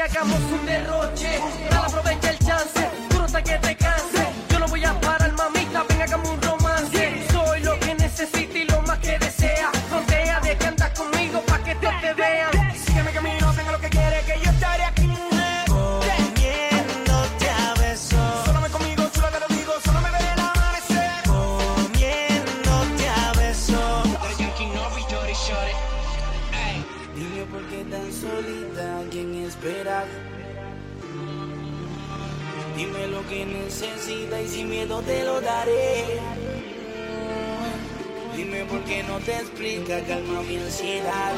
[0.00, 1.38] hagamos un derroche.
[1.70, 4.24] Dale, aprovecha el chance, tú no te que te canse.
[4.48, 7.26] Yo no voy a parar, mamita, ven, hagamos un romance.
[7.32, 9.70] Soy lo que necesita y lo más que desea.
[9.88, 12.59] Frontea de que andas conmigo pa' que te vean.
[33.82, 36.04] Y sin miedo te lo daré.
[38.36, 41.32] Dime por qué no te explica, calma mi ansiedad.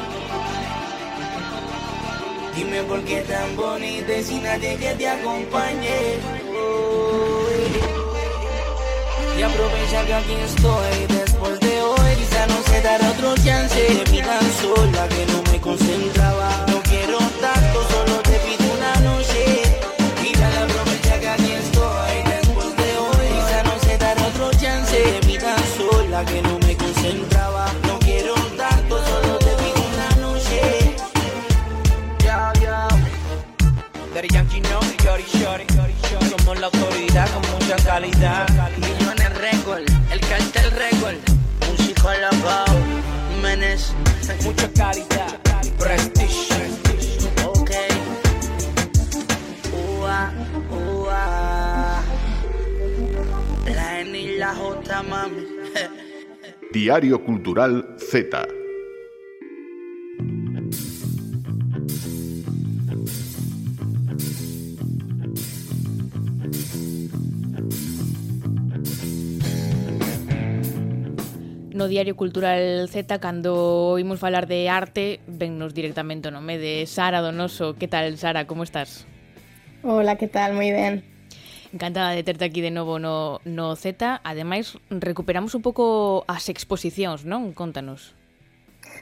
[2.55, 5.99] Dime por qué tan bonita y sin nadie que te acompañe.
[9.37, 13.75] Y aprovecha que aquí estoy después de hoy Quizá no sé dar otro chance.
[13.75, 16.52] Te vi tan sola que no me concentraba
[26.25, 30.95] que no me concentraba No quiero tanto, solo te pido una noche
[32.23, 32.87] Ya, ya.
[34.13, 35.65] Daddy Yankee no, Yori Shori.
[36.29, 38.47] Somos la autoridad con mucha calidad.
[38.77, 41.15] Millones récord, el cartel récord.
[41.67, 42.71] Músico loco,
[43.33, 43.93] Jiménez,
[44.43, 45.42] mucha calidad.
[56.83, 58.45] Diario Cultural Z.
[71.71, 77.23] No Diario Cultural Z, cando oímos falar de arte, vennos directamente o nome de Sara
[77.23, 77.79] Donoso.
[77.79, 78.43] Que tal, Sara?
[78.43, 79.07] Como estás?
[79.83, 80.51] Hola, que tal?
[80.51, 81.12] Moi ben.
[81.73, 84.21] Encantada de terte aquí de novo no, no Z.
[84.23, 87.49] Ademais, recuperamos un pouco as exposicións, non?
[87.57, 88.13] Contanos.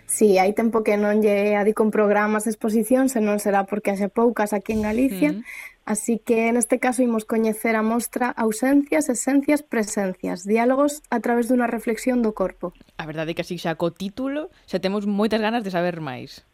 [0.08, 4.08] Si, sí, hai tempo que non lle adicon programas de exposición, senón será porque haxe
[4.08, 5.44] poucas aquí en Galicia, mm.
[5.84, 11.66] Así que neste caso imos coñecer a mostra Ausencias, Esencias, Presencias, diálogos a través dunha
[11.66, 12.72] reflexión do corpo.
[13.02, 16.46] A verdade é que así xa co título xa temos moitas ganas de saber máis.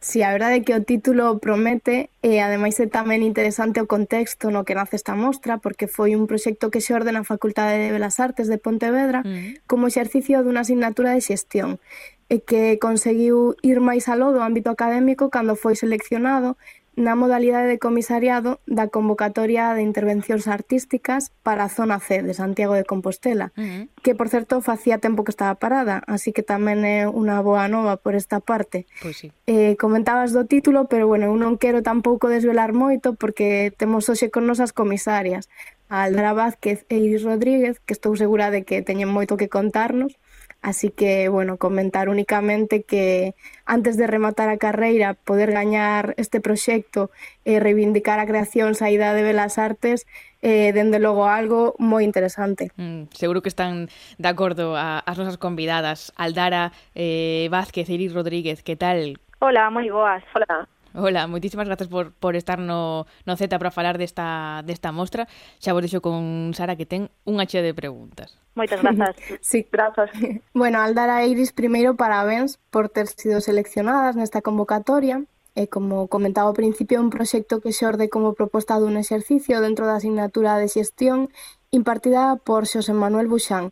[0.00, 3.82] Si, sí, a verdade é que o título promete eh, e ademais é tamén interesante
[3.82, 7.26] o contexto no que nace esta mostra porque foi un proxecto que se orde na
[7.26, 9.66] Facultade de Belas Artes de Pontevedra mm.
[9.66, 11.82] como exercicio dunha asignatura de xestión
[12.30, 16.54] e eh, que conseguiu ir máis aló do ámbito académico cando foi seleccionado
[16.98, 22.74] na modalidade de comisariado da convocatoria de intervencións artísticas para a zona C de Santiago
[22.74, 23.82] de Compostela, uh -huh.
[24.02, 28.02] que por certo facía tempo que estaba parada, así que tamén é unha boa nova
[28.02, 28.90] por esta parte.
[28.98, 29.30] Pois sí.
[29.46, 34.34] Eh, comentabas do título, pero bueno, eu non quero tampouco desvelar moito porque temos hoxe
[34.34, 35.46] con nosas comisarias,
[35.86, 40.18] a Aldra Vázquez e Iris Rodríguez, que estou segura de que teñen moito que contarnos,
[40.60, 43.34] Así que, bueno, comentar únicamente que
[43.64, 47.10] antes de rematar a carreira, poder gañar este proxecto
[47.44, 50.06] e reivindicar a creación saída de Belas Artes
[50.42, 52.70] eh, dende logo algo moi interesante.
[52.78, 58.14] Mm, seguro que están de acordo a, as nosas convidadas, Aldara eh, Vázquez e Iris
[58.14, 59.18] Rodríguez, que tal?
[59.38, 60.22] Hola, moi boas.
[60.34, 60.66] Hola.
[60.98, 65.30] Hola, moitísimas grazas por, por estar no, no Z para falar desta, desta mostra.
[65.62, 68.34] Xa vos deixo con Sara que ten unha chea de preguntas.
[68.58, 69.14] Moitas grazas.
[69.38, 70.10] sí, grazas.
[70.58, 75.22] bueno, Aldara e Iris, primeiro parabéns por ter sido seleccionadas nesta convocatoria.
[75.54, 80.02] E como comentaba ao principio, un proxecto que xorde como proposta dun exercicio dentro da
[80.02, 81.30] asignatura de xestión
[81.70, 83.70] impartida por Xosé Manuel Buxán.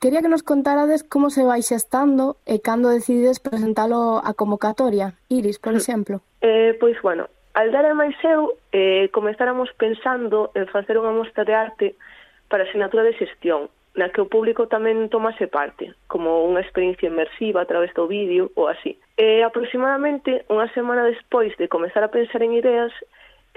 [0.00, 5.56] Quería que nos contarades como se vai xestando e cando decidides presentalo a convocatoria, Iris,
[5.56, 5.80] por mm.
[5.80, 6.14] exemplo.
[6.44, 11.56] Eh, pois, bueno, Aldara e máis eu eh, comezáramos pensando en facer unha mostra de
[11.56, 11.86] arte
[12.52, 17.08] para a asignatura de xestión, na que o público tamén tomase parte, como unha experiencia
[17.08, 19.00] inmersiva a través do vídeo ou así.
[19.16, 22.92] E aproximadamente unha semana despois de comezar a pensar en ideas,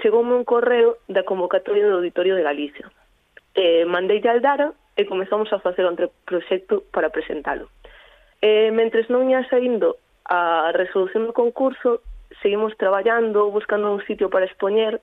[0.00, 2.88] chegoume un correo da convocatoria do Auditorio de Galicia.
[3.52, 5.96] Eh, mandei a Aldara e comezamos a facer un
[6.28, 7.72] proxecto para presentalo.
[8.44, 9.96] E, mentres non ia saindo
[10.28, 12.04] a resolución do concurso,
[12.44, 15.00] seguimos traballando, buscando un sitio para expoñer,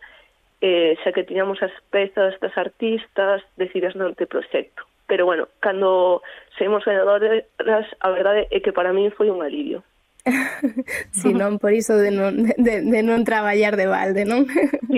[0.62, 4.86] eh, xa que tiñamos as pezas das artistas decididas no te proxecto.
[5.10, 6.22] Pero bueno, cando
[6.58, 9.82] seguimos ganadores, a verdade é que para mí foi un alivio.
[11.12, 14.46] si non por iso de non, de, de non traballar de balde, non?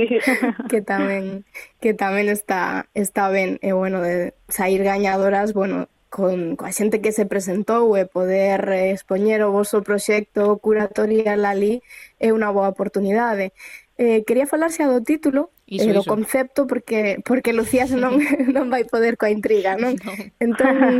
[0.71, 1.45] que tamén
[1.79, 7.13] que tamén está está ben e bueno de sair gañadoras, bueno, con coa xente que
[7.13, 11.85] se presentou e poder expoñer o voso proxecto curatorial ali
[12.17, 13.53] é unha boa oportunidade.
[13.99, 16.09] Eh, quería falarse do título iso, e eh, do iso.
[16.09, 18.17] concepto porque porque Lucía non
[18.55, 19.93] non vai poder coa intriga, non?
[20.01, 20.13] no.
[20.41, 20.97] Entón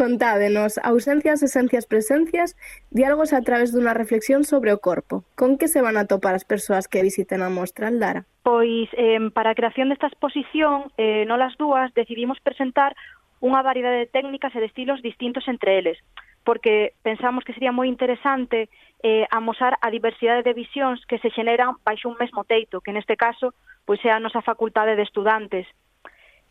[0.00, 2.56] Contádenos ausencias, esencias, presencias,
[2.88, 5.28] diálogos a través dunha reflexión sobre o corpo.
[5.36, 8.24] Con que se van a topar as persoas que visiten a mostra Aldara?
[8.40, 12.96] Pois, eh, para a creación desta exposición, eh, nolas dúas decidimos presentar
[13.44, 16.00] unha variedade de técnicas e de estilos distintos entre eles,
[16.48, 18.72] porque pensamos que sería moi interesante
[19.04, 23.20] eh, amosar a diversidade de visións que se xeneran baixo un mesmo teito, que neste
[23.20, 23.52] caso
[23.84, 25.68] pois é a nosa facultade de estudantes.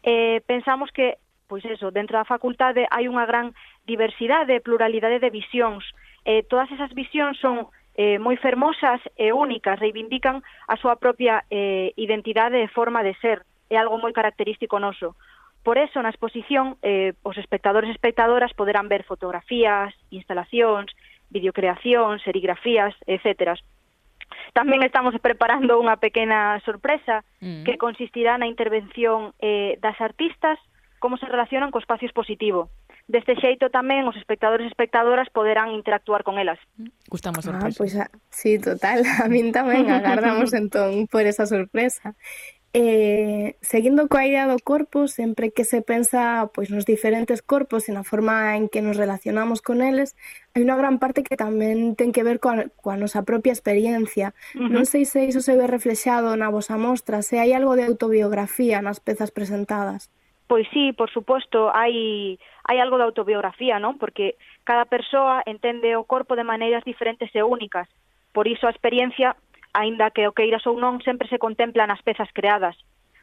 [0.05, 1.17] Eh, pensamos que
[1.49, 3.57] pois eso, dentro da facultade hai unha gran
[3.89, 5.81] diversidade e pluralidade de visións.
[6.21, 11.91] Eh, todas esas visións son eh, moi fermosas e únicas, reivindican a súa propia eh,
[11.97, 13.41] identidade e forma de ser.
[13.67, 15.17] É algo moi característico noso.
[15.65, 20.93] Por eso, na exposición, eh, os espectadores e espectadoras poderán ver fotografías, instalacións,
[21.33, 23.57] videocreacións, serigrafías, etc.
[24.53, 27.65] Tamén estamos preparando unha pequena sorpresa mm.
[27.65, 30.61] que consistirá na intervención eh, das artistas
[30.99, 32.69] como se relacionan co espacio expositivo.
[33.09, 36.61] Deste xeito tamén os espectadores e espectadoras poderán interactuar con elas.
[37.09, 37.79] Gustamos ah, sorpresa.
[37.81, 42.13] Pois a, sí, total, a min tamén agardamos entón por esa sorpresa.
[42.71, 47.91] Eh, seguindo coa idea do corpo, sempre que se pensa pois nos diferentes corpos e
[47.97, 50.13] na forma en que nos relacionamos con eles,
[50.53, 54.37] hai unha gran parte que tamén ten que ver coa, coa nosa propia experiencia.
[54.53, 54.69] Uh -huh.
[54.69, 58.85] Non sei se iso se ve reflexado na vosa mostra, se hai algo de autobiografía
[58.85, 60.13] nas pezas presentadas.
[60.49, 64.01] Pois sí, por suposto, hai, hai algo de autobiografía, non?
[64.01, 64.33] Porque
[64.65, 67.85] cada persoa entende o corpo de maneiras diferentes e únicas.
[68.33, 69.37] Por iso a experiencia,
[69.77, 72.73] aínda que o queiras ou non, sempre se contempla nas pezas creadas.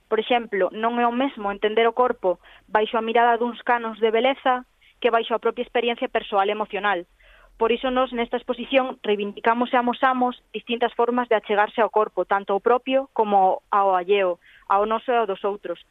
[0.06, 2.38] Por exemplo, non é o mesmo entender o corpo
[2.70, 4.62] baixo a mirada duns canos de beleza
[5.02, 7.10] que baixo a propia experiencia persoal e emocional.
[7.58, 12.54] Por iso nos nesta exposición reivindicamos e amosamos distintas formas de achegarse ao corpo, tanto
[12.54, 14.38] ao propio como ao alleo,
[14.70, 15.82] ao noso e ao dos outros,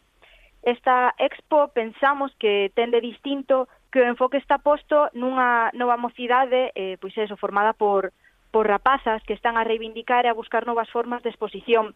[0.65, 6.73] Esta expo pensamos que ten de distinto que o enfoque está posto nunha nova mocidade,
[6.73, 8.09] eh, pois eso, formada por,
[8.49, 11.93] por rapazas que están a reivindicar e a buscar novas formas de exposición.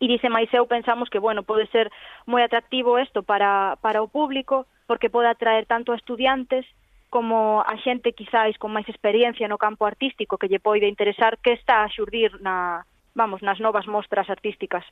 [0.00, 1.92] E dice máis eu pensamos que, bueno, pode ser
[2.24, 6.64] moi atractivo isto para, para o público, porque pode atraer tanto a estudiantes
[7.12, 11.52] como a xente quizáis con máis experiencia no campo artístico que lle poide interesar que
[11.52, 14.88] está a xurdir na, vamos, nas novas mostras artísticas.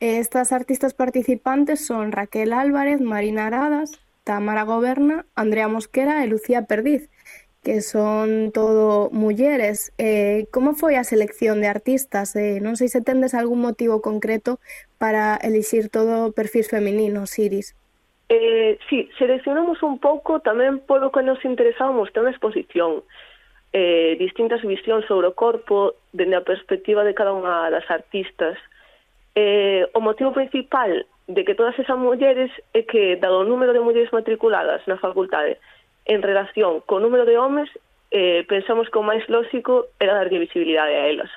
[0.00, 7.10] Estas artistas participantes son Raquel Álvarez, Marina Aradas, Tamara Goberna, Andrea Mosquera e Lucía Perdiz,
[7.62, 9.92] que son todo mulleres.
[9.98, 12.36] Eh, como foi a selección de artistas?
[12.36, 14.60] Eh, non sei se tendes algún motivo concreto
[15.00, 17.30] para elixir todo perfis perfil Iris.
[17.30, 17.66] Siris.
[18.28, 23.04] Eh, sí, seleccionamos un pouco tamén polo que nos interesábamos ter unha exposición
[23.72, 28.56] eh, distintas visións sobre o corpo dende a perspectiva de cada unha das artistas
[29.34, 33.80] Eh, o motivo principal de que todas esas mulleres é que, dado o número de
[33.80, 35.58] mulleres matriculadas na facultade
[36.06, 37.70] en relación co número de homes,
[38.12, 41.30] eh, pensamos que o máis lóxico era darlle visibilidade a elas.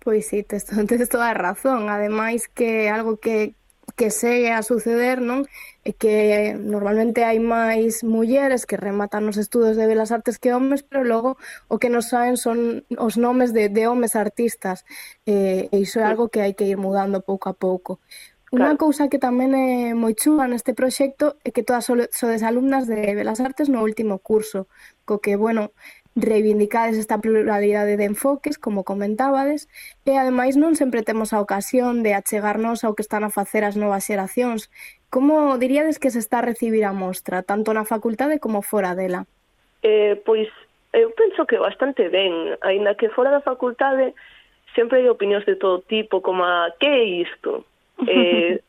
[0.00, 1.92] Pois sí, tes, tes toda a razón.
[1.92, 3.52] Ademais que algo que,
[3.96, 5.48] que segue a suceder, non?
[5.84, 6.14] E eh, que
[6.58, 11.40] normalmente hai máis mulleres que rematan os estudos de Belas Artes que homes, pero logo
[11.72, 14.84] o que nos saen son os nomes de, de homes artistas.
[15.24, 18.00] Eh, e, e iso é algo que hai que ir mudando pouco a pouco.
[18.48, 18.80] Unha claro.
[18.80, 23.44] cousa que tamén é moi chula neste proxecto é que todas sodes alumnas de Belas
[23.44, 24.72] Artes no último curso,
[25.04, 25.76] co que, bueno,
[26.20, 29.68] reivindicades esta pluralidade de enfoques, como comentábades,
[30.04, 33.78] e ademais non sempre temos a ocasión de achegarnos ao que están a facer as
[33.78, 34.68] novas xeracións.
[35.08, 39.24] Como diríades que se está a recibir a mostra, tanto na facultade como fora dela?
[39.82, 40.50] Eh, pois
[40.92, 44.14] eu penso que bastante ben, aínda que fora da facultade
[44.74, 47.64] sempre hai opinións de todo tipo, como a que é isto?
[48.06, 48.62] Eh,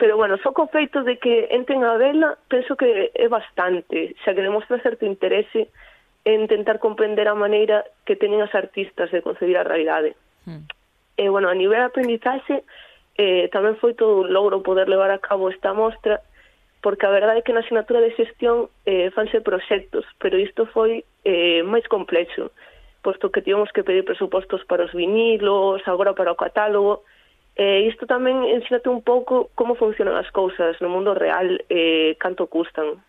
[0.00, 4.32] pero bueno, só co feito de que entren a vela, penso que é bastante, xa
[4.32, 5.68] que demostra certo interese
[6.24, 10.16] en intentar comprender a maneira que teñen as artistas de concebir a realidade.
[10.44, 10.68] Mm.
[11.16, 12.64] E, bueno, a nivel de aprendizaxe,
[13.16, 16.24] eh, tamén foi todo un logro poder levar a cabo esta mostra,
[16.80, 21.04] porque a verdade é que na asignatura de xestión eh, fanse proxectos, pero isto foi
[21.24, 22.52] eh, máis complexo,
[23.04, 27.04] posto que tivemos que pedir presupostos para os vinilos, agora para o catálogo,
[27.56, 32.16] e eh, isto tamén ensínate un pouco como funcionan as cousas no mundo real, eh,
[32.16, 33.04] canto custan.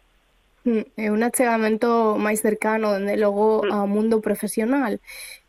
[0.64, 1.90] Mm, é un achegamento
[2.22, 3.74] máis cercano, dende logo, mm.
[3.74, 5.02] ao mundo profesional.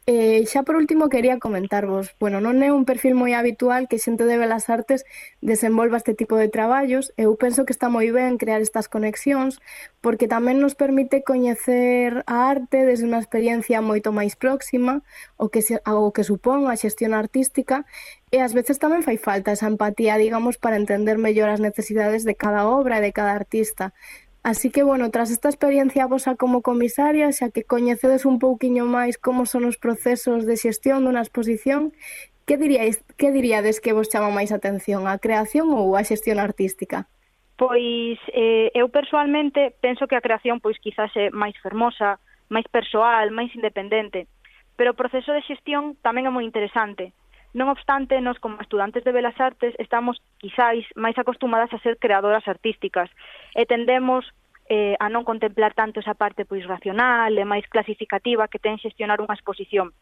[0.06, 4.26] Eh, xa por último quería comentarvos, bueno, non é un perfil moi habitual que xente
[4.26, 5.06] de Belas Artes
[5.38, 9.62] desenvolva este tipo de traballos, eu penso que está moi ben crear estas conexións,
[10.02, 15.06] porque tamén nos permite coñecer a arte desde unha experiencia moito máis próxima,
[15.38, 17.86] o que, se, o que supón a xestión artística,
[18.34, 22.34] e ás veces tamén fai falta esa empatía, digamos, para entender mellor as necesidades de
[22.34, 23.94] cada obra e de cada artista.
[24.42, 29.14] Así que, bueno, tras esta experiencia vosa como comisaria, xa que coñecedes un pouquiño máis
[29.14, 31.94] como son os procesos de xestión dunha exposición,
[32.42, 37.06] que diríais, que diríades que vos chama máis atención, a creación ou a xestión artística?
[37.54, 42.18] Pois eh, eu persoalmente penso que a creación pois quizás é máis fermosa,
[42.50, 44.26] máis persoal, máis independente,
[44.74, 47.14] pero o proceso de xestión tamén é moi interesante,
[47.52, 52.48] Non obstante, nos como estudantes de Belas Artes estamos quizáis máis acostumadas a ser creadoras
[52.48, 53.12] artísticas
[53.52, 54.24] e tendemos
[54.72, 59.20] eh, a non contemplar tanto esa parte pois racional e máis clasificativa que ten xestionar
[59.20, 59.92] unha exposición.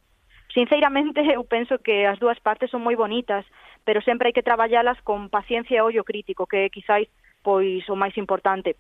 [0.54, 3.42] Sinceramente, eu penso que as dúas partes son moi bonitas,
[3.82, 7.10] pero sempre hai que traballalas con paciencia e ollo crítico, que é quizáis
[7.42, 8.78] pois o máis importante.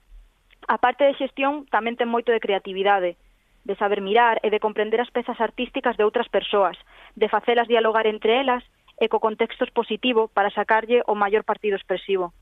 [0.70, 3.18] A parte de xestión tamén ten moito de creatividade,
[3.64, 6.76] de saber mirar e de comprender as pezas artísticas de outras persoas,
[7.16, 8.64] de facelas dialogar entre elas
[9.00, 12.32] e co contexto expositivo para sacarlle o maior partido expresivo.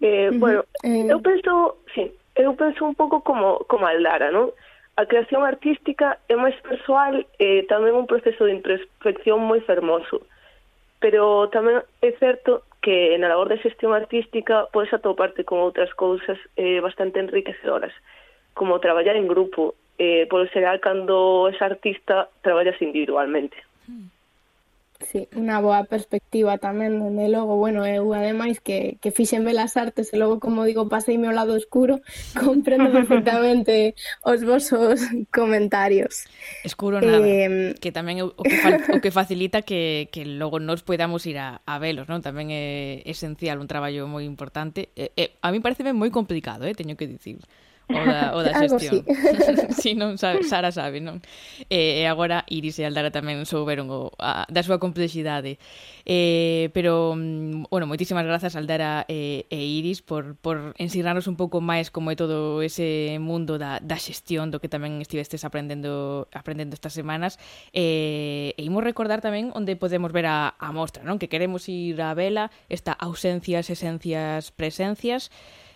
[0.00, 1.06] Eh, bueno, eh...
[1.06, 4.50] eu penso, sí, eu penso un pouco como como Aldara, non?
[4.96, 10.26] A creación artística é máis persoal e eh, tamén un proceso de introspección moi fermoso.
[11.00, 16.36] Pero tamén é certo que na labor de xestión artística podes atoparte con outras cousas
[16.56, 17.92] eh, bastante enriquecedoras,
[18.52, 23.56] como traballar en grupo, eh, polo xeral cando esa artista traballas individualmente.
[25.00, 30.12] Sí, unha boa perspectiva tamén, dende logo, bueno, eu ademais que, que fixen belas artes
[30.12, 32.04] e logo, como digo, paseime ao lado oscuro,
[32.36, 35.00] comprendo perfectamente os vosos
[35.32, 36.28] comentarios.
[36.68, 38.60] Escuro nada, eh, que tamén é o que,
[38.92, 42.20] o que facilita que, que logo nos podamos ir a, a velos, non?
[42.20, 44.92] Tamén é esencial, un traballo moi importante.
[45.00, 47.40] Eh, eh, a mí parece moi complicado, eh, teño que dicir
[47.90, 49.02] o da, o da xestión.
[49.74, 51.20] si sí, non, Sara sabe, non?
[51.66, 55.58] E, e agora Iris e Aldara tamén souberon o, a, da súa complexidade.
[56.06, 61.58] Eh, pero, mm, bueno, moitísimas grazas Aldara e, e Iris por, por ensinarnos un pouco
[61.60, 66.74] máis como é todo ese mundo da, da xestión do que tamén estivestes aprendendo aprendendo
[66.74, 67.36] estas semanas.
[67.74, 71.18] Eh, e imos recordar tamén onde podemos ver a, a mostra, non?
[71.18, 75.30] Que queremos ir a vela, esta ausencias, esencias, presencias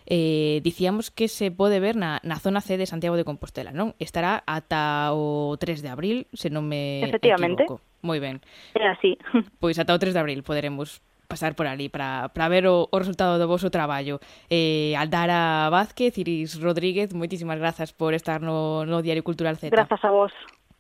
[0.07, 3.97] eh, dicíamos que se pode ver na, na zona C de Santiago de Compostela, non?
[3.97, 7.65] Estará ata o 3 de abril, se non me Efectivamente.
[7.65, 7.81] equivoco.
[8.05, 8.45] Moi ben.
[8.77, 9.17] É así.
[9.63, 12.97] Pois ata o 3 de abril poderemos pasar por ali para, para ver o, o
[13.01, 14.21] resultado do vosso traballo.
[14.53, 19.73] Eh, Aldara Vázquez, Iris Rodríguez, moitísimas grazas por estar no, no Diario Cultural Z.
[19.73, 20.33] Grazas a vos.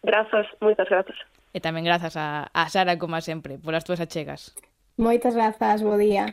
[0.05, 1.17] Grazas, moitas grazas.
[1.57, 4.53] E tamén grazas a, a Sara, como sempre, polas túas achegas.
[5.01, 6.29] Moitas grazas, bo día.